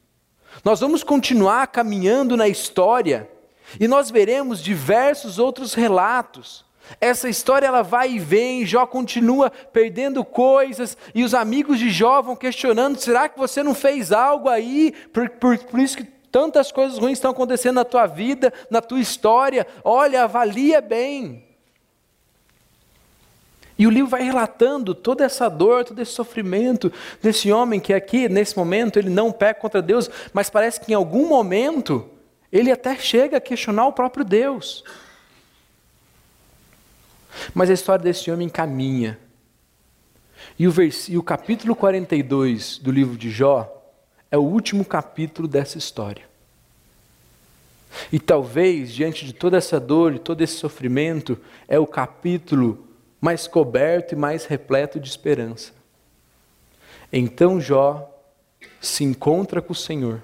nós 0.65 0.81
vamos 0.81 1.03
continuar 1.03 1.67
caminhando 1.69 2.37
na 2.37 2.49
história 2.49 3.29
e 3.79 3.87
nós 3.87 4.11
veremos 4.11 4.63
diversos 4.63 5.39
outros 5.39 5.75
relatos 5.75 6.66
essa 7.01 7.29
história 7.29 7.67
ela 7.67 7.83
vai 7.83 8.13
e 8.13 8.19
vem, 8.19 8.65
Jó 8.65 8.87
continua 8.87 9.51
perdendo 9.51 10.25
coisas, 10.25 10.97
e 11.15 11.25
os 11.25 11.35
amigos 11.35 11.79
de 11.79 11.91
Jó 11.91 12.23
vão 12.23 12.37
questionando: 12.37 12.99
será 12.99 13.29
que 13.29 13.39
você 13.39 13.63
não 13.63 13.75
fez 13.75 14.13
algo 14.13 14.49
aí? 14.49 14.95
Por, 15.13 15.29
por, 15.31 15.59
por 15.59 15.81
isso 15.81 15.97
que 15.97 16.05
tantas 16.05 16.71
coisas 16.71 16.99
ruins 16.99 17.19
estão 17.19 17.31
acontecendo 17.31 17.77
na 17.77 17.85
tua 17.85 18.07
vida, 18.07 18.53
na 18.71 18.81
tua 18.81 19.01
história. 19.01 19.67
Olha, 19.83 20.25
avalia 20.25 20.81
bem. 20.81 21.45
E 23.79 23.87
o 23.87 23.91
livro 23.91 24.09
vai 24.09 24.23
relatando 24.23 24.95
toda 24.95 25.25
essa 25.25 25.49
dor, 25.49 25.85
todo 25.85 26.01
esse 26.01 26.13
sofrimento 26.13 26.91
desse 27.23 27.53
homem 27.53 27.79
que 27.79 27.93
aqui, 27.93 28.29
nesse 28.29 28.57
momento, 28.57 28.99
ele 28.99 29.11
não 29.11 29.31
peca 29.31 29.61
contra 29.61 29.83
Deus, 29.83 30.11
mas 30.33 30.49
parece 30.49 30.81
que 30.81 30.93
em 30.93 30.95
algum 30.95 31.29
momento 31.29 32.09
ele 32.51 32.73
até 32.73 32.97
chega 32.97 33.37
a 33.37 33.41
questionar 33.41 33.87
o 33.87 33.93
próprio 33.93 34.25
Deus. 34.25 34.83
Mas 37.55 37.71
a 37.71 37.75
história 37.75 38.03
desse 38.03 38.31
homem 38.31 38.49
caminha. 38.49 39.19
E 40.59 40.67
o, 40.67 40.71
vers... 40.71 41.09
e 41.09 41.17
o 41.17 41.23
capítulo 41.23 41.75
42 41.75 42.79
do 42.79 42.91
livro 42.91 43.17
de 43.17 43.31
Jó 43.31 43.73
é 44.31 44.37
o 44.37 44.43
último 44.43 44.85
capítulo 44.85 45.49
dessa 45.49 45.79
história. 45.79 46.25
E 48.13 48.19
talvez, 48.19 48.93
diante 48.93 49.25
de 49.25 49.33
toda 49.33 49.57
essa 49.57 49.81
dor 49.81 50.15
e 50.15 50.19
todo 50.19 50.43
esse 50.43 50.55
sofrimento, 50.55 51.39
é 51.67 51.79
o 51.79 51.87
capítulo 51.87 52.87
mais 53.21 53.47
coberto 53.47 54.13
e 54.13 54.17
mais 54.17 54.45
repleto 54.45 55.01
de 55.01 55.09
esperança. 55.09 55.73
Então 57.13 57.61
Jó 57.61 58.13
se 58.81 59.05
encontra 59.05 59.63
com 59.63 59.73
o 59.73 59.77
Senhor. 59.77 60.23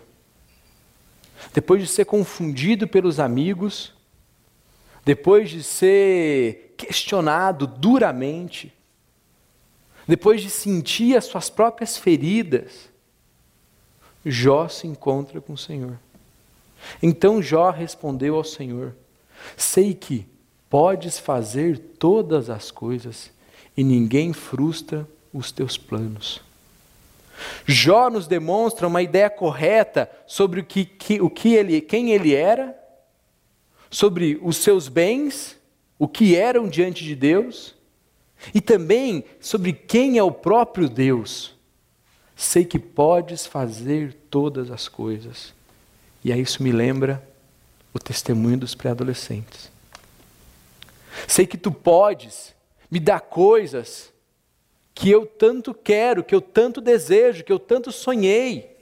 Depois 1.52 1.80
de 1.82 1.88
ser 1.88 2.04
confundido 2.04 2.86
pelos 2.86 3.18
amigos, 3.18 3.92
depois 5.04 5.50
de 5.50 5.62
ser 5.62 6.71
questionado 6.86 7.66
duramente, 7.66 8.72
depois 10.06 10.42
de 10.42 10.50
sentir 10.50 11.16
as 11.16 11.24
suas 11.24 11.48
próprias 11.48 11.96
feridas, 11.96 12.90
Jó 14.24 14.68
se 14.68 14.86
encontra 14.86 15.40
com 15.40 15.54
o 15.54 15.58
Senhor. 15.58 15.98
Então 17.02 17.42
Jó 17.42 17.70
respondeu 17.70 18.36
ao 18.36 18.44
Senhor: 18.44 18.94
Sei 19.56 19.94
que 19.94 20.26
podes 20.68 21.18
fazer 21.18 21.78
todas 21.98 22.50
as 22.50 22.70
coisas 22.70 23.30
e 23.76 23.82
ninguém 23.84 24.32
frustra 24.32 25.06
os 25.32 25.50
teus 25.50 25.76
planos. 25.76 26.40
Jó 27.66 28.10
nos 28.10 28.26
demonstra 28.26 28.86
uma 28.86 29.02
ideia 29.02 29.30
correta 29.30 30.10
sobre 30.26 30.60
o 30.60 30.64
que, 30.64 30.84
que, 30.84 31.20
o 31.20 31.30
que 31.30 31.54
ele, 31.54 31.80
quem 31.80 32.12
ele 32.12 32.34
era, 32.34 32.76
sobre 33.90 34.38
os 34.42 34.58
seus 34.58 34.88
bens 34.88 35.56
o 36.02 36.08
que 36.08 36.34
eram 36.34 36.68
diante 36.68 37.04
de 37.04 37.14
Deus 37.14 37.76
e 38.52 38.60
também 38.60 39.24
sobre 39.38 39.72
quem 39.72 40.18
é 40.18 40.22
o 40.22 40.32
próprio 40.32 40.88
Deus. 40.88 41.54
Sei 42.34 42.64
que 42.64 42.76
podes 42.76 43.46
fazer 43.46 44.12
todas 44.28 44.72
as 44.72 44.88
coisas. 44.88 45.54
E 46.24 46.32
aí 46.32 46.40
isso 46.40 46.60
me 46.60 46.72
lembra 46.72 47.24
o 47.94 48.00
testemunho 48.00 48.58
dos 48.58 48.74
pré-adolescentes. 48.74 49.70
Sei 51.28 51.46
que 51.46 51.56
tu 51.56 51.70
podes 51.70 52.52
me 52.90 52.98
dar 52.98 53.20
coisas 53.20 54.12
que 54.92 55.08
eu 55.08 55.24
tanto 55.24 55.72
quero, 55.72 56.24
que 56.24 56.34
eu 56.34 56.40
tanto 56.40 56.80
desejo, 56.80 57.44
que 57.44 57.52
eu 57.52 57.60
tanto 57.60 57.92
sonhei. 57.92 58.76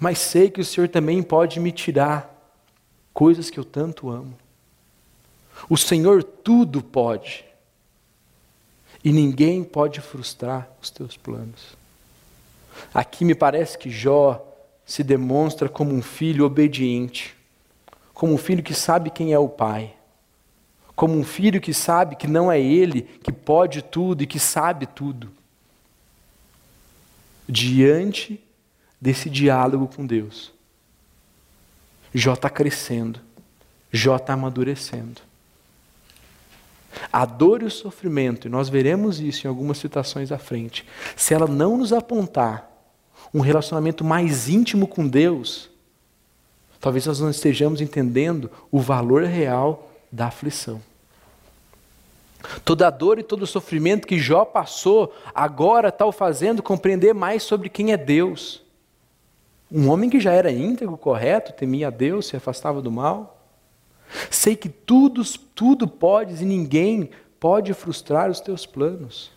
Mas 0.00 0.18
sei 0.18 0.50
que 0.50 0.60
o 0.60 0.64
Senhor 0.64 0.88
também 0.88 1.22
pode 1.22 1.60
me 1.60 1.70
tirar 1.70 2.52
coisas 3.12 3.48
que 3.48 3.60
eu 3.60 3.64
tanto 3.64 4.10
amo. 4.10 4.36
O 5.68 5.76
Senhor 5.76 6.22
tudo 6.22 6.82
pode. 6.82 7.44
E 9.02 9.12
ninguém 9.12 9.62
pode 9.62 10.00
frustrar 10.00 10.68
os 10.80 10.90
teus 10.90 11.16
planos. 11.16 11.76
Aqui 12.92 13.24
me 13.24 13.34
parece 13.34 13.76
que 13.76 13.90
Jó 13.90 14.44
se 14.86 15.02
demonstra 15.02 15.68
como 15.68 15.94
um 15.94 16.02
filho 16.02 16.44
obediente, 16.44 17.36
como 18.12 18.32
um 18.32 18.38
filho 18.38 18.62
que 18.62 18.74
sabe 18.74 19.10
quem 19.10 19.32
é 19.32 19.38
o 19.38 19.48
pai, 19.48 19.94
como 20.94 21.16
um 21.16 21.24
filho 21.24 21.60
que 21.60 21.74
sabe 21.74 22.16
que 22.16 22.26
não 22.26 22.50
é 22.50 22.60
ele 22.60 23.02
que 23.02 23.32
pode 23.32 23.82
tudo 23.82 24.22
e 24.22 24.26
que 24.26 24.38
sabe 24.38 24.86
tudo. 24.86 25.30
Diante 27.48 28.42
desse 29.00 29.28
diálogo 29.28 29.88
com 29.88 30.06
Deus, 30.06 30.52
Jó 32.14 32.34
está 32.34 32.48
crescendo, 32.48 33.20
Jó 33.92 34.16
está 34.16 34.32
amadurecendo. 34.34 35.20
A 37.12 37.24
dor 37.24 37.62
e 37.62 37.66
o 37.66 37.70
sofrimento, 37.70 38.46
e 38.46 38.50
nós 38.50 38.68
veremos 38.68 39.20
isso 39.20 39.46
em 39.46 39.48
algumas 39.48 39.78
citações 39.78 40.32
à 40.32 40.38
frente, 40.38 40.86
se 41.16 41.34
ela 41.34 41.46
não 41.46 41.76
nos 41.76 41.92
apontar 41.92 42.70
um 43.32 43.40
relacionamento 43.40 44.04
mais 44.04 44.48
íntimo 44.48 44.86
com 44.86 45.06
Deus, 45.06 45.70
talvez 46.80 47.06
nós 47.06 47.20
não 47.20 47.30
estejamos 47.30 47.80
entendendo 47.80 48.50
o 48.70 48.78
valor 48.78 49.24
real 49.24 49.90
da 50.10 50.26
aflição. 50.26 50.80
Toda 52.64 52.86
a 52.86 52.90
dor 52.90 53.18
e 53.18 53.22
todo 53.22 53.42
o 53.42 53.46
sofrimento 53.46 54.06
que 54.06 54.18
Jó 54.18 54.44
passou, 54.44 55.14
agora 55.34 55.88
está 55.88 56.04
o 56.04 56.12
fazendo 56.12 56.62
compreender 56.62 57.14
mais 57.14 57.42
sobre 57.42 57.68
quem 57.68 57.92
é 57.92 57.96
Deus. 57.96 58.62
Um 59.72 59.88
homem 59.88 60.10
que 60.10 60.20
já 60.20 60.32
era 60.32 60.52
íntegro, 60.52 60.96
correto, 60.96 61.52
temia 61.52 61.88
a 61.88 61.90
Deus, 61.90 62.26
se 62.26 62.36
afastava 62.36 62.82
do 62.82 62.92
mal. 62.92 63.43
Sei 64.30 64.54
que 64.56 64.68
tudo, 64.68 65.22
tudo 65.54 65.88
podes 65.88 66.40
e 66.40 66.44
ninguém 66.44 67.10
pode 67.38 67.72
frustrar 67.74 68.30
os 68.30 68.40
teus 68.40 68.66
planos. 68.66 69.30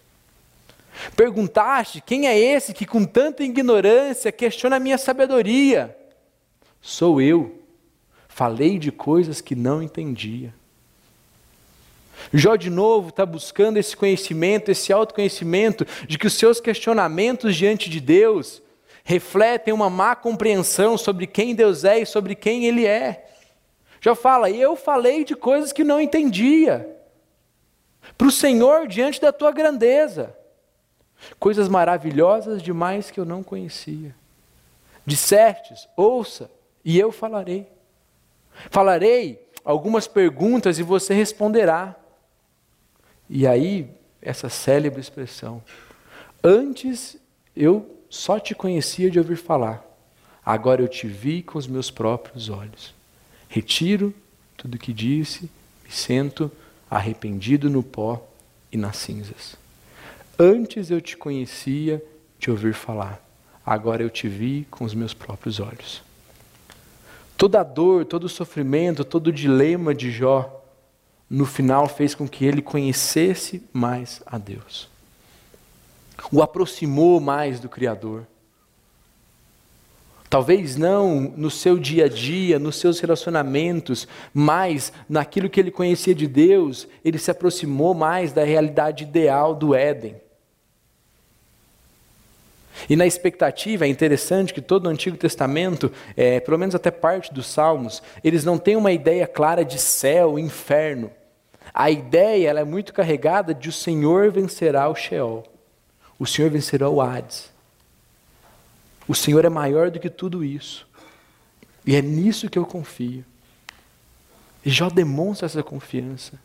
Perguntaste 1.15 2.01
quem 2.01 2.27
é 2.27 2.37
esse 2.37 2.73
que 2.73 2.85
com 2.85 3.05
tanta 3.05 3.43
ignorância 3.43 4.31
questiona 4.31 4.77
a 4.77 4.79
minha 4.79 4.97
sabedoria? 4.97 5.95
Sou 6.81 7.21
eu. 7.21 7.61
Falei 8.27 8.77
de 8.77 8.91
coisas 8.91 9.41
que 9.41 9.55
não 9.55 9.81
entendia. 9.81 10.53
Jó 12.33 12.55
de 12.55 12.69
novo 12.69 13.09
está 13.09 13.25
buscando 13.25 13.77
esse 13.77 13.95
conhecimento, 13.95 14.71
esse 14.71 14.91
autoconhecimento 14.91 15.85
de 16.07 16.17
que 16.17 16.27
os 16.27 16.33
seus 16.33 16.59
questionamentos 16.59 17.55
diante 17.55 17.89
de 17.89 17.99
Deus 17.99 18.61
refletem 19.03 19.73
uma 19.73 19.89
má 19.89 20.15
compreensão 20.15 20.97
sobre 20.97 21.25
quem 21.25 21.55
Deus 21.55 21.83
é 21.83 21.99
e 21.99 22.05
sobre 22.05 22.35
quem 22.35 22.65
Ele 22.65 22.85
é. 22.85 23.25
Já 23.99 24.15
fala, 24.15 24.49
eu 24.49 24.75
falei 24.75 25.23
de 25.23 25.35
coisas 25.35 25.71
que 25.73 25.83
não 25.83 25.99
entendia. 25.99 26.95
Para 28.17 28.27
o 28.27 28.31
Senhor 28.31 28.87
diante 28.87 29.19
da 29.19 29.31
tua 29.31 29.51
grandeza. 29.51 30.35
Coisas 31.39 31.67
maravilhosas 31.67 32.61
demais 32.61 33.09
que 33.09 33.19
eu 33.19 33.25
não 33.25 33.43
conhecia. 33.43 34.15
Dissestes, 35.05 35.87
ouça, 35.95 36.49
e 36.83 36.99
eu 36.99 37.11
falarei. 37.11 37.67
Falarei 38.69 39.47
algumas 39.63 40.07
perguntas 40.07 40.79
e 40.79 40.83
você 40.83 41.13
responderá. 41.13 41.95
E 43.29 43.45
aí, 43.45 43.89
essa 44.21 44.49
célebre 44.49 45.01
expressão. 45.01 45.61
Antes 46.43 47.17
eu 47.55 47.97
só 48.09 48.39
te 48.39 48.55
conhecia 48.55 49.09
de 49.09 49.19
ouvir 49.19 49.35
falar, 49.35 49.83
agora 50.45 50.81
eu 50.81 50.87
te 50.87 51.07
vi 51.07 51.41
com 51.41 51.57
os 51.57 51.67
meus 51.67 51.91
próprios 51.91 52.49
olhos. 52.49 52.96
Retiro 53.49 54.13
tudo 54.57 54.79
que 54.79 54.91
disse, 54.91 55.49
me 55.85 55.91
sento 55.91 56.51
arrependido 56.89 57.69
no 57.69 57.83
pó 57.83 58.27
e 58.71 58.77
nas 58.77 58.97
cinzas. 58.97 59.55
Antes 60.37 60.89
eu 60.89 60.99
te 60.99 61.15
conhecia 61.15 62.03
de 62.39 62.49
ouvir 62.49 62.73
falar, 62.73 63.23
agora 63.63 64.01
eu 64.01 64.09
te 64.09 64.27
vi 64.27 64.67
com 64.71 64.83
os 64.83 64.95
meus 64.95 65.13
próprios 65.13 65.59
olhos. 65.59 66.01
Toda 67.37 67.61
a 67.61 67.63
dor, 67.63 68.03
todo 68.03 68.23
o 68.23 68.29
sofrimento, 68.29 69.05
todo 69.05 69.27
o 69.27 69.31
dilema 69.31 69.93
de 69.93 70.09
Jó, 70.09 70.53
no 71.29 71.45
final 71.45 71.87
fez 71.87 72.15
com 72.15 72.27
que 72.27 72.45
ele 72.45 72.61
conhecesse 72.61 73.61
mais 73.71 74.23
a 74.25 74.37
Deus. 74.39 74.89
O 76.31 76.41
aproximou 76.41 77.19
mais 77.19 77.59
do 77.59 77.69
Criador. 77.69 78.25
Talvez 80.29 80.75
não 80.75 81.33
no 81.37 81.49
seu 81.49 81.79
dia 81.79 82.05
a 82.05 82.09
dia, 82.09 82.59
nos 82.59 82.75
seus 82.77 82.99
relacionamentos, 82.99 84.07
mas 84.33 84.91
naquilo 85.07 85.49
que 85.49 85.59
ele 85.59 85.71
conhecia 85.71 86.13
de 86.13 86.27
Deus, 86.27 86.87
ele 87.03 87.17
se 87.17 87.31
aproximou 87.31 87.93
mais 87.93 88.33
da 88.33 88.43
realidade 88.43 89.03
ideal 89.03 89.55
do 89.55 89.73
Éden. 89.73 90.15
E 92.89 92.95
na 92.95 93.07
expectativa, 93.07 93.85
é 93.85 93.87
interessante 93.87 94.53
que 94.53 94.61
todo 94.61 94.85
o 94.85 94.89
Antigo 94.89 95.17
Testamento, 95.17 95.91
é, 96.15 96.39
pelo 96.39 96.59
menos 96.59 96.75
até 96.75 96.91
parte 96.91 97.33
dos 97.33 97.47
Salmos, 97.47 98.03
eles 98.23 98.43
não 98.43 98.57
têm 98.57 98.75
uma 98.75 98.91
ideia 98.91 99.25
clara 99.25 99.63
de 99.63 99.79
céu, 99.79 100.37
inferno. 100.37 101.09
A 101.73 101.89
ideia 101.89 102.49
ela 102.49 102.59
é 102.59 102.65
muito 102.65 102.93
carregada 102.93 103.53
de 103.53 103.69
o 103.69 103.73
Senhor 103.73 104.29
vencerá 104.29 104.87
o 104.89 104.95
Sheol, 104.95 105.43
o 106.19 106.25
Senhor 106.25 106.51
vencerá 106.51 106.89
o 106.89 107.01
Hades. 107.01 107.56
O 109.07 109.15
Senhor 109.15 109.45
é 109.45 109.49
maior 109.49 109.89
do 109.89 109.99
que 109.99 110.09
tudo 110.09 110.43
isso. 110.43 110.87
E 111.85 111.95
é 111.95 112.01
nisso 112.01 112.49
que 112.49 112.59
eu 112.59 112.65
confio. 112.65 113.23
E 114.65 114.69
Jó 114.69 114.89
demonstra 114.89 115.45
essa 115.45 115.63
confiança. 115.63 116.37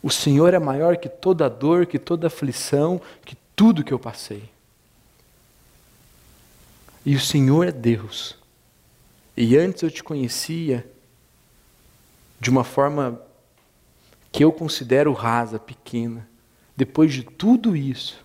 O 0.00 0.10
Senhor 0.10 0.54
é 0.54 0.58
maior 0.58 0.96
que 0.96 1.08
toda 1.08 1.50
dor, 1.50 1.86
que 1.86 1.98
toda 1.98 2.28
aflição, 2.28 3.00
que 3.24 3.36
tudo 3.56 3.82
que 3.82 3.92
eu 3.92 3.98
passei. 3.98 4.48
E 7.04 7.16
o 7.16 7.20
Senhor 7.20 7.66
é 7.66 7.72
Deus. 7.72 8.36
E 9.36 9.56
antes 9.56 9.82
eu 9.82 9.90
te 9.90 10.04
conhecia 10.04 10.88
de 12.38 12.50
uma 12.50 12.62
forma 12.62 13.20
que 14.30 14.44
eu 14.44 14.52
considero 14.52 15.12
rasa, 15.12 15.58
pequena. 15.58 16.28
Depois 16.76 17.12
de 17.12 17.24
tudo 17.24 17.74
isso, 17.74 18.24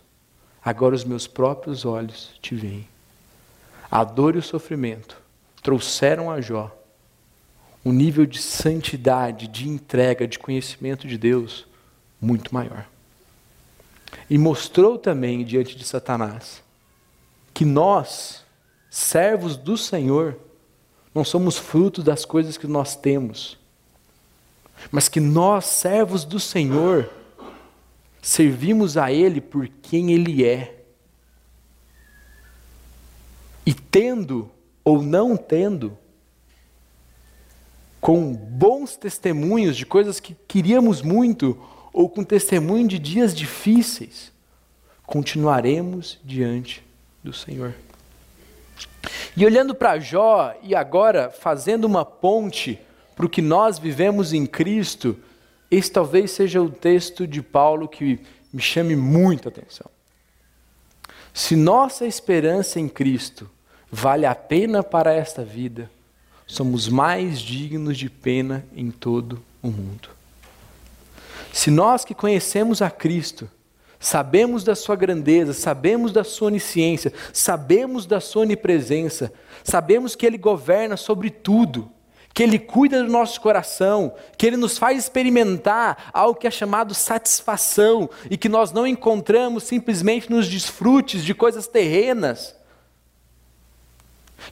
agora 0.64 0.94
os 0.94 1.04
meus 1.04 1.26
próprios 1.26 1.86
olhos 1.86 2.32
te 2.42 2.54
veem. 2.54 2.91
A 3.92 4.06
dor 4.06 4.36
e 4.36 4.40
o 4.40 4.44
sofrimento 4.44 5.22
trouxeram 5.62 6.32
a 6.32 6.40
Jó 6.40 6.76
um 7.84 7.92
nível 7.92 8.26
de 8.26 8.42
santidade, 8.42 9.48
de 9.48 9.68
entrega, 9.68 10.28
de 10.28 10.38
conhecimento 10.40 11.08
de 11.08 11.18
Deus 11.18 11.66
muito 12.22 12.54
maior. 12.54 12.88
E 14.30 14.38
mostrou 14.38 14.98
também 14.98 15.44
diante 15.44 15.76
de 15.76 15.84
Satanás 15.84 16.62
que 17.54 17.66
nós, 17.66 18.46
servos 18.90 19.58
do 19.58 19.76
Senhor, 19.76 20.38
não 21.14 21.24
somos 21.24 21.58
fruto 21.58 22.02
das 22.02 22.24
coisas 22.24 22.58
que 22.58 22.68
nós 22.68 22.96
temos, 22.96 23.58
mas 24.92 25.10
que 25.10 25.20
nós, 25.20 25.66
servos 25.66 26.24
do 26.24 26.40
Senhor, 26.40 27.10
servimos 28.22 28.96
a 28.96 29.12
Ele 29.12 29.42
por 29.42 29.68
quem 29.68 30.12
Ele 30.14 30.46
é 30.46 30.81
e 33.72 33.74
tendo 33.74 34.52
ou 34.84 35.02
não 35.02 35.38
tendo, 35.38 35.98
com 38.02 38.34
bons 38.34 38.98
testemunhos 38.98 39.78
de 39.78 39.86
coisas 39.86 40.20
que 40.20 40.36
queríamos 40.46 41.02
muito, 41.02 41.58
ou 41.94 42.10
com 42.10 42.22
testemunho 42.22 42.86
de 42.86 43.00
dias 43.00 43.34
difíceis, 43.34 44.30
continuaremos 45.06 46.20
diante 46.22 46.84
do 47.24 47.32
Senhor. 47.32 47.74
E 49.38 49.46
olhando 49.46 49.74
para 49.74 50.00
Jó, 50.00 50.54
e 50.62 50.76
agora 50.76 51.30
fazendo 51.30 51.86
uma 51.86 52.04
ponte 52.04 52.78
para 53.16 53.26
o 53.26 53.30
que 53.30 53.42
nós 53.42 53.80
vivemos 53.80 54.34
em 54.34 54.46
Cristo, 54.46 55.18
esse 55.70 55.90
talvez 55.90 56.32
seja 56.32 56.62
o 56.62 56.70
texto 56.70 57.26
de 57.26 57.42
Paulo 57.42 57.88
que 57.88 58.20
me 58.52 58.62
chame 58.62 58.98
muita 58.98 59.48
atenção. 59.48 59.90
Se 61.34 61.56
nossa 61.56 62.06
esperança 62.06 62.78
em 62.78 62.90
Cristo 62.90 63.50
vale 63.92 64.26
a 64.26 64.34
pena 64.34 64.82
para 64.82 65.14
esta 65.14 65.44
vida, 65.44 65.92
somos 66.48 66.88
mais 66.88 67.40
dignos 67.40 67.98
de 67.98 68.10
pena 68.10 68.66
em 68.76 68.90
todo 68.90 69.42
o 69.62 69.68
mundo. 69.68 70.10
Se 71.52 71.70
nós 71.70 72.06
que 72.06 72.16
conhecemos 72.16 72.82
a 72.82 72.90
Cristo, 72.90 73.50
sabemos 74.00 74.64
da 74.64 74.74
sua 74.74 74.96
grandeza, 74.96 75.54
sabemos 75.54 76.14
da 76.14 76.24
sua 76.24 76.48
onisciência, 76.48 77.12
sabemos 77.34 78.06
da 78.06 78.22
sua 78.22 78.44
onipresença, 78.44 79.32
sabemos 79.64 80.16
que 80.16 80.26
Ele 80.26 80.38
governa 80.38 80.96
sobre 80.96 81.30
tudo, 81.30 81.92
que 82.34 82.42
Ele 82.42 82.58
cuida 82.58 83.04
do 83.04 83.10
nosso 83.10 83.42
coração, 83.42 84.14
que 84.38 84.48
Ele 84.48 84.56
nos 84.56 84.78
faz 84.78 84.98
experimentar 84.98 86.10
algo 86.14 86.40
que 86.40 86.48
é 86.48 86.52
chamado 86.52 86.94
satisfação 86.94 88.10
e 88.30 88.38
que 88.38 88.48
nós 88.48 88.72
não 88.72 88.88
encontramos 88.88 89.64
simplesmente 89.64 90.30
nos 90.30 90.48
desfrutes 90.48 91.26
de 91.26 91.34
coisas 91.34 91.68
terrenas. 91.68 92.56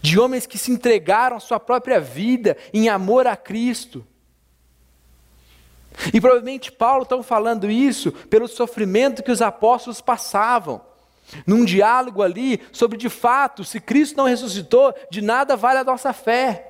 De 0.02 0.20
homens 0.20 0.46
que 0.46 0.58
se 0.58 0.72
entregaram 0.72 1.40
sua 1.40 1.60
própria 1.60 2.00
vida 2.00 2.58
em 2.74 2.90
amor 2.90 3.28
a 3.28 3.36
Cristo. 3.36 4.06
E 6.14 6.22
provavelmente 6.22 6.72
Paulo 6.72 7.04
está 7.04 7.22
falando 7.24 7.70
isso 7.70 8.12
pelo 8.12 8.48
sofrimento 8.48 9.24
que 9.24 9.32
os 9.32 9.42
apóstolos 9.42 10.02
passavam. 10.02 10.82
Num 11.46 11.66
diálogo 11.66 12.24
ali 12.24 12.62
sobre 12.72 12.98
de 12.98 13.10
fato, 13.10 13.64
se 13.64 13.80
Cristo 13.80 14.18
não 14.18 14.26
ressuscitou, 14.26 14.94
de 15.12 15.22
nada 15.22 15.56
vale 15.56 15.80
a 15.80 15.84
nossa 15.84 16.14
fé. 16.14 16.66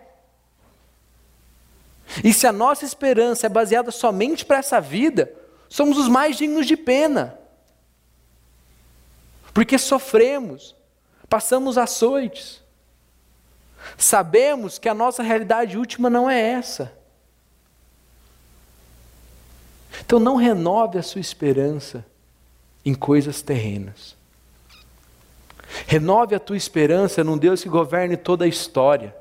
E 2.23 2.33
se 2.33 2.47
a 2.47 2.51
nossa 2.51 2.83
esperança 2.83 3.45
é 3.45 3.49
baseada 3.49 3.91
somente 3.91 4.45
para 4.45 4.57
essa 4.57 4.81
vida, 4.81 5.31
somos 5.69 5.97
os 5.97 6.07
mais 6.07 6.37
dignos 6.37 6.65
de 6.65 6.75
pena. 6.75 7.39
Porque 9.53 9.77
sofremos, 9.77 10.75
passamos 11.29 11.77
açoites. 11.77 12.63
Sabemos 13.97 14.77
que 14.77 14.89
a 14.89 14.93
nossa 14.93 15.23
realidade 15.23 15.77
última 15.77 16.09
não 16.09 16.29
é 16.29 16.39
essa. 16.39 16.97
Então 19.99 20.19
não 20.19 20.35
renove 20.35 20.97
a 20.97 21.03
sua 21.03 21.21
esperança 21.21 22.05
em 22.85 22.93
coisas 22.93 23.41
terrenas. 23.41 24.15
Renove 25.85 26.33
a 26.33 26.39
tua 26.39 26.57
esperança 26.57 27.23
num 27.23 27.37
Deus 27.37 27.61
que 27.61 27.69
governe 27.69 28.17
toda 28.17 28.45
a 28.45 28.47
história. 28.47 29.15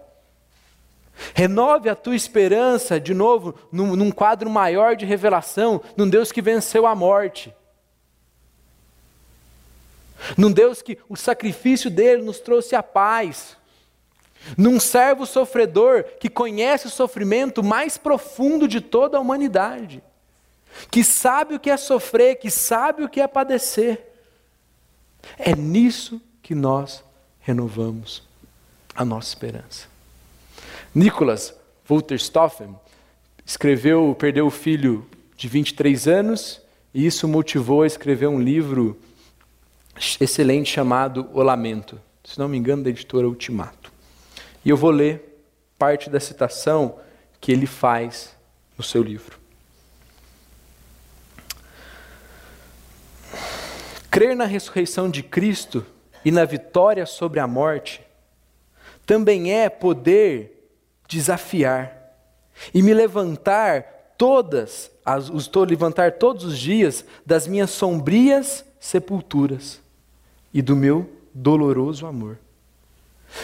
Renove 1.35 1.89
a 1.89 1.97
tua 1.97 2.15
esperança, 2.15 2.99
de 2.99 3.13
novo, 3.13 3.55
num, 3.71 3.97
num, 3.97 4.11
quadro 4.11 4.49
maior 4.49 4.97
de 4.97 5.05
revelação, 5.05 5.83
num 5.97 6.09
Deus 6.09 6.33
que 6.33 6.41
venceu 6.41 6.87
a 6.87 6.95
morte. 6.95 7.55
Num 10.37 10.51
Deus 10.51 10.81
que 10.81 10.99
o 11.09 11.17
sacrifício 11.17 11.91
dele 11.91 12.23
nos 12.23 12.41
trouxe 12.41 12.75
a 12.75 12.83
paz. 12.83 13.58
Num 14.57 14.81
servo 14.81 15.27
sofredor 15.27 16.05
que 16.21 16.29
conhece 16.29 16.87
o 16.87 16.91
sofrimento 16.91 17.63
mais 17.63 17.99
profundo 17.99 18.67
de 18.67 18.81
toda 18.81 19.19
a 19.19 19.21
humanidade. 19.21 20.03
Que 20.91 21.03
sabe 21.03 21.55
o 21.55 21.61
que 21.61 21.71
é 21.71 21.77
sofrer, 21.77 22.37
que 22.37 22.51
sabe 22.51 23.03
o 23.03 23.09
que 23.09 23.21
é 23.21 23.27
padecer. 23.27 24.07
É 25.39 25.55
nisso 25.55 26.21
que 26.43 26.55
nós 26.55 27.05
renovamos 27.41 28.23
a 28.95 29.05
nossa 29.05 29.29
esperança. 29.29 29.87
Nicholas 30.95 31.55
Wolterstoffen 31.89 32.75
escreveu, 33.45 34.15
perdeu 34.19 34.47
o 34.47 34.51
filho 34.51 35.07
de 35.37 35.49
23 35.49 36.09
anos, 36.09 36.61
e 36.93 37.07
isso 37.07 37.29
motivou 37.29 37.83
a 37.83 37.87
escrever 37.87 38.27
um 38.27 38.41
livro 38.41 38.99
excelente 40.21 40.71
chamado 40.71 41.29
O 41.33 41.43
Lamento, 41.43 42.01
se 42.25 42.39
não 42.39 42.49
me 42.49 42.59
engano, 42.59 42.83
da 42.83 42.91
editora 42.91 43.29
Ultimato. 43.29 43.78
E 44.65 44.71
eu 44.71 44.77
vou 44.77 44.91
ler 44.91 45.43
parte 45.79 46.11
da 46.11 46.19
citação 46.19 46.99
que 47.41 47.53
ele 47.53 47.67
faz 47.67 48.37
no 48.77 48.85
seu 48.85 49.03
livro. 49.03 49.39
Crer 54.11 54.35
na 54.35 54.47
ressurreição 54.47 55.09
de 55.09 55.23
Cristo 55.23 55.87
e 56.25 56.31
na 56.31 56.45
vitória 56.45 57.07
sobre 57.07 57.39
a 57.41 57.47
morte 57.47 58.03
também 59.07 59.53
é 59.53 59.69
poder 59.69 60.71
desafiar 61.09 61.97
e 62.75 62.83
me 62.83 62.93
levantar 62.93 64.15
todas, 64.19 64.91
as, 65.05 65.29
estou 65.29 65.65
levantar 65.65 66.13
todos 66.13 66.45
os 66.45 66.59
dias 66.59 67.05
das 67.25 67.47
minhas 67.47 67.71
sombrias 67.71 68.65
sepulturas 68.81 69.81
e 70.53 70.61
do 70.61 70.75
meu 70.77 71.09
doloroso 71.33 72.07
amor. 72.07 72.39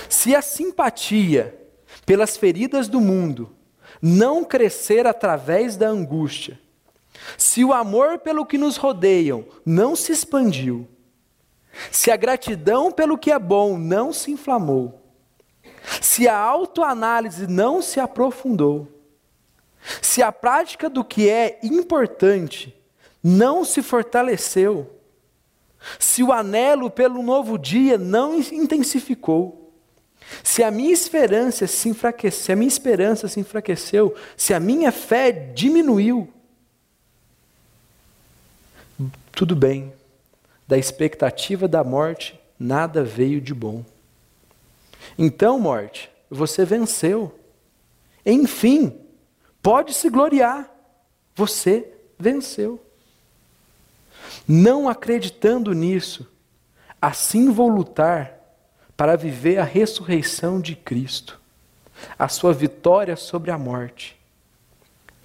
Se 0.09 0.35
a 0.35 0.43
simpatia 0.43 1.59
pelas 2.07 2.37
feridas 2.37 2.89
do 2.89 3.01
mundo 3.01 3.55
não 4.01 4.45
crescer 4.45 5.07
através 5.07 5.77
da 5.77 5.89
angústia, 5.89 6.59
se 7.39 7.65
o 7.65 7.73
amor 7.73 8.19
pelo 8.19 8.45
que 8.45 8.59
nos 8.59 8.77
rodeiam 8.77 9.45
não 9.65 9.95
se 9.95 10.13
expandiu, 10.13 10.89
se 11.91 12.11
a 12.11 12.17
gratidão 12.17 12.93
pelo 12.93 13.19
que 13.19 13.31
é 13.31 13.39
bom 13.39 13.79
não 13.79 14.13
se 14.13 14.31
inflamou, 14.31 15.01
se 16.01 16.29
a 16.29 16.39
autoanálise 16.39 17.47
não 17.47 17.83
se 17.83 18.01
aprofundou, 18.01 18.89
se 20.01 20.23
a 20.23 20.33
prática 20.33 20.89
do 20.89 21.05
que 21.05 21.29
é 21.29 21.59
importante 21.63 22.75
não 23.23 23.65
se 23.65 23.83
fortaleceu, 23.83 24.91
se 25.99 26.23
o 26.23 26.33
anelo 26.33 26.91
pelo 26.91 27.23
novo 27.23 27.59
dia 27.59 27.99
não 27.99 28.39
intensificou, 28.39 29.64
se 30.43 30.63
a 30.63 30.71
minha 30.71 30.93
esperança 30.93 31.67
se 31.67 31.89
enfraqueceu, 31.89 32.45
se 32.45 32.53
a 32.53 32.57
minha 32.57 32.69
esperança 32.69 33.29
se 33.29 33.41
enfraqueceu, 33.41 34.15
se 34.37 34.55
a 34.55 34.61
minha 34.61 34.91
fé 34.91 35.31
diminuiu, 35.31 36.33
tudo 39.33 39.57
bem. 39.57 39.93
Da 40.67 40.79
expectativa 40.79 41.69
da 41.69 41.85
morte, 41.85 42.41
nada 42.59 43.05
veio 43.05 43.41
de 43.41 43.53
bom. 43.53 43.85
Então, 45.19 45.59
morte, 45.59 46.11
você 46.31 46.65
venceu. 46.65 47.39
Enfim, 48.25 48.99
pode 49.63 49.93
se 49.93 50.09
gloriar. 50.09 50.71
Você 51.35 51.93
venceu. 52.19 52.81
Não 54.49 54.89
acreditando 54.89 55.73
nisso, 55.73 56.27
assim 57.01 57.51
vou 57.51 57.69
lutar 57.69 58.34
para 58.97 59.17
viver 59.17 59.59
a 59.59 59.65
ressurreição 59.65 60.61
de 60.61 60.77
Cristo, 60.77 61.41
a 62.19 62.29
sua 62.29 62.53
vitória 62.53 63.17
sobre 63.17 63.51
a 63.51 63.59
morte 63.59 64.17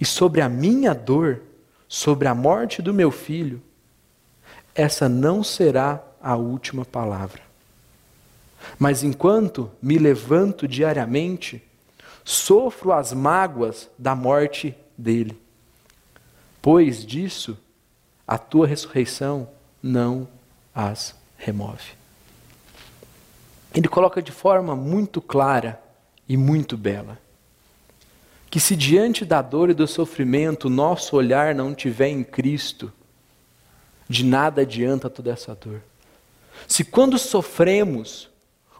e 0.00 0.04
sobre 0.04 0.40
a 0.40 0.48
minha 0.48 0.94
dor, 0.94 1.42
sobre 1.88 2.26
a 2.26 2.34
morte 2.34 2.80
do 2.80 2.92
meu 2.92 3.10
filho. 3.10 3.62
Essa 4.74 5.08
não 5.08 5.44
será 5.44 6.02
a 6.22 6.36
última 6.36 6.84
palavra. 6.84 7.42
Mas 8.78 9.02
enquanto 9.02 9.70
me 9.80 9.98
levanto 9.98 10.68
diariamente, 10.68 11.62
sofro 12.24 12.92
as 12.92 13.12
mágoas 13.12 13.88
da 13.98 14.14
morte 14.14 14.74
dele. 14.96 15.40
Pois 16.62 17.04
disso, 17.04 17.58
a 18.26 18.38
tua 18.38 18.66
ressurreição 18.66 19.48
não 19.82 20.28
as 20.74 21.14
remove. 21.36 21.99
Ele 23.74 23.88
coloca 23.88 24.20
de 24.20 24.32
forma 24.32 24.74
muito 24.74 25.20
clara 25.20 25.80
e 26.28 26.36
muito 26.36 26.76
bela 26.76 27.18
que 28.50 28.58
se 28.58 28.74
diante 28.74 29.24
da 29.24 29.40
dor 29.40 29.70
e 29.70 29.74
do 29.74 29.86
sofrimento 29.86 30.68
nosso 30.68 31.14
olhar 31.14 31.54
não 31.54 31.72
tiver 31.72 32.08
em 32.08 32.24
Cristo, 32.24 32.92
de 34.08 34.24
nada 34.24 34.62
adianta 34.62 35.08
toda 35.08 35.30
essa 35.30 35.54
dor. 35.54 35.80
Se 36.66 36.82
quando 36.82 37.16
sofremos, 37.16 38.28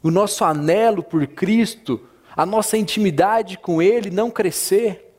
o 0.03 0.11
nosso 0.11 0.45
anelo 0.45 1.05
por 1.05 1.24
Cristo, 1.28 2.05
a 2.36 2.45
nossa 2.45 2.76
intimidade 2.76 3.57
com 3.57 3.80
Ele 3.80 4.11
não 4.11 4.28
crescer, 4.28 5.14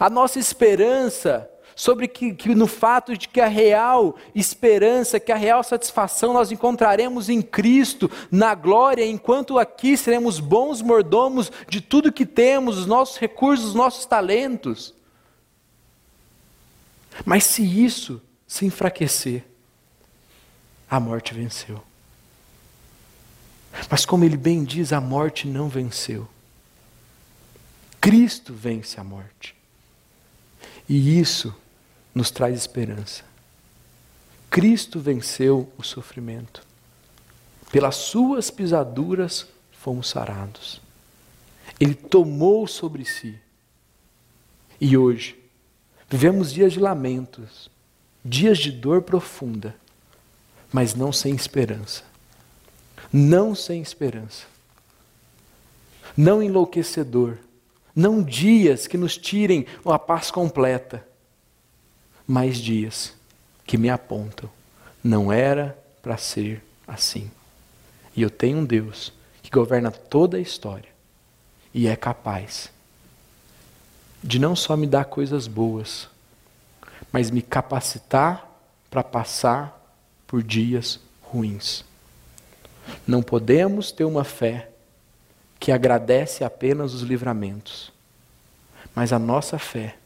a 0.00 0.08
nossa 0.08 0.38
esperança 0.38 1.50
sobre 1.78 2.08
que, 2.08 2.34
que, 2.34 2.56
no 2.56 2.66
fato 2.66 3.16
de 3.16 3.28
que 3.28 3.40
a 3.40 3.46
real 3.46 4.16
esperança, 4.34 5.20
que 5.20 5.30
a 5.30 5.36
real 5.36 5.62
satisfação 5.62 6.32
nós 6.32 6.50
encontraremos 6.50 7.28
em 7.28 7.40
Cristo, 7.40 8.10
na 8.32 8.52
glória, 8.52 9.06
enquanto 9.06 9.60
aqui 9.60 9.96
seremos 9.96 10.40
bons 10.40 10.82
mordomos 10.82 11.52
de 11.68 11.80
tudo 11.80 12.10
que 12.10 12.26
temos, 12.26 12.78
os 12.78 12.86
nossos 12.86 13.16
recursos, 13.16 13.66
os 13.66 13.74
nossos 13.76 14.04
talentos. 14.06 14.92
Mas 17.24 17.44
se 17.44 17.62
isso 17.62 18.20
se 18.44 18.66
enfraquecer, 18.66 19.44
a 20.90 20.98
morte 20.98 21.32
venceu. 21.32 21.80
Mas 23.88 24.04
como 24.04 24.24
ele 24.24 24.36
bem 24.36 24.64
diz, 24.64 24.92
a 24.92 25.00
morte 25.00 25.46
não 25.46 25.68
venceu. 25.68 26.28
Cristo 28.00 28.52
vence 28.52 28.98
a 28.98 29.04
morte. 29.04 29.54
E 30.88 31.20
isso 31.20 31.54
nos 32.18 32.32
traz 32.32 32.56
esperança. 32.56 33.22
Cristo 34.50 34.98
venceu 34.98 35.72
o 35.78 35.84
sofrimento. 35.84 36.66
Pelas 37.70 37.94
suas 37.94 38.50
pisaduras 38.50 39.46
fomos 39.70 40.08
sarados. 40.08 40.80
Ele 41.78 41.94
tomou 41.94 42.66
sobre 42.66 43.04
si. 43.04 43.38
E 44.80 44.96
hoje, 44.96 45.38
vivemos 46.10 46.52
dias 46.52 46.72
de 46.72 46.80
lamentos, 46.80 47.70
dias 48.24 48.58
de 48.58 48.72
dor 48.72 49.02
profunda, 49.02 49.76
mas 50.72 50.96
não 50.96 51.12
sem 51.12 51.36
esperança. 51.36 52.02
Não 53.12 53.54
sem 53.54 53.80
esperança. 53.80 54.44
Não 56.16 56.42
enlouquecedor. 56.42 57.38
Não 57.94 58.20
dias 58.24 58.88
que 58.88 58.98
nos 58.98 59.16
tirem 59.16 59.66
a 59.84 59.98
paz 60.00 60.32
completa, 60.32 61.06
mas 62.28 62.58
dias 62.58 63.14
que 63.66 63.78
me 63.78 63.88
apontam. 63.88 64.50
Não 65.02 65.32
era 65.32 65.78
para 66.02 66.18
ser 66.18 66.62
assim. 66.86 67.30
E 68.14 68.20
eu 68.20 68.28
tenho 68.28 68.58
um 68.58 68.64
Deus 68.64 69.12
que 69.42 69.50
governa 69.50 69.90
toda 69.90 70.36
a 70.36 70.40
história 70.40 70.90
e 71.72 71.86
é 71.86 71.96
capaz 71.96 72.70
de 74.22 74.38
não 74.38 74.54
só 74.54 74.76
me 74.76 74.86
dar 74.86 75.06
coisas 75.06 75.46
boas, 75.46 76.08
mas 77.10 77.30
me 77.30 77.40
capacitar 77.40 78.46
para 78.90 79.02
passar 79.02 79.96
por 80.26 80.42
dias 80.42 81.00
ruins. 81.22 81.84
Não 83.06 83.22
podemos 83.22 83.92
ter 83.92 84.04
uma 84.04 84.24
fé 84.24 84.70
que 85.60 85.72
agradece 85.72 86.44
apenas 86.44 86.92
os 86.94 87.02
livramentos, 87.02 87.92
mas 88.94 89.12
a 89.12 89.18
nossa 89.18 89.58
fé 89.58 89.96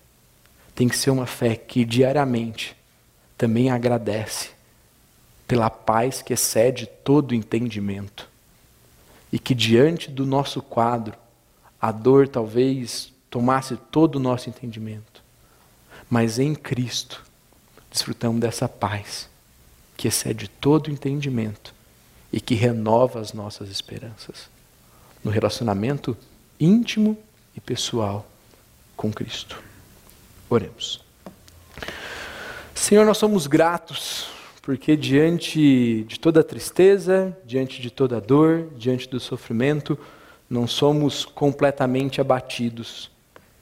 tem 0.75 0.89
que 0.89 0.97
ser 0.97 1.11
uma 1.11 1.27
fé 1.27 1.55
que 1.57 1.85
diariamente 1.85 2.77
também 3.37 3.71
agradece 3.71 4.51
pela 5.47 5.69
paz 5.69 6.23
que 6.23 6.33
excede 6.33 6.87
todo 6.87 7.35
entendimento. 7.35 8.29
E 9.33 9.39
que 9.39 9.55
diante 9.55 10.11
do 10.11 10.27
nosso 10.27 10.63
quadro, 10.63 11.15
a 11.81 11.91
dor 11.91 12.29
talvez 12.29 13.13
tomasse 13.31 13.77
todo 13.77 14.17
o 14.17 14.21
nosso 14.21 14.49
entendimento 14.49 15.13
mas 16.13 16.39
em 16.39 16.55
Cristo 16.55 17.25
desfrutamos 17.91 18.39
dessa 18.39 18.69
paz 18.69 19.31
que 19.97 20.07
excede 20.09 20.47
todo 20.47 20.91
entendimento 20.91 21.75
e 22.31 22.39
que 22.39 22.55
renova 22.55 23.19
as 23.19 23.33
nossas 23.33 23.71
esperanças 23.71 24.51
no 25.25 25.31
relacionamento 25.31 26.15
íntimo 26.61 27.17
e 27.57 27.61
pessoal 27.63 28.29
com 28.95 29.11
Cristo. 29.11 29.59
Oremos. 30.53 31.03
Senhor, 32.75 33.07
nós 33.07 33.19
somos 33.19 33.47
gratos 33.47 34.29
porque 34.61 34.97
diante 34.97 36.05
de 36.05 36.21
toda 36.21 36.45
tristeza, 36.45 37.37
diante 37.45 37.81
de 37.81 37.91
toda 37.91 38.21
dor, 38.21 38.69
diante 38.77 39.09
do 39.09 39.19
sofrimento, 39.19 39.99
não 40.49 40.67
somos 40.67 41.25
completamente 41.25 42.21
abatidos 42.21 43.13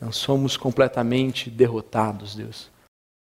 não 0.00 0.10
somos 0.10 0.56
completamente 0.56 1.50
derrotados, 1.50 2.34
Deus. 2.34 2.70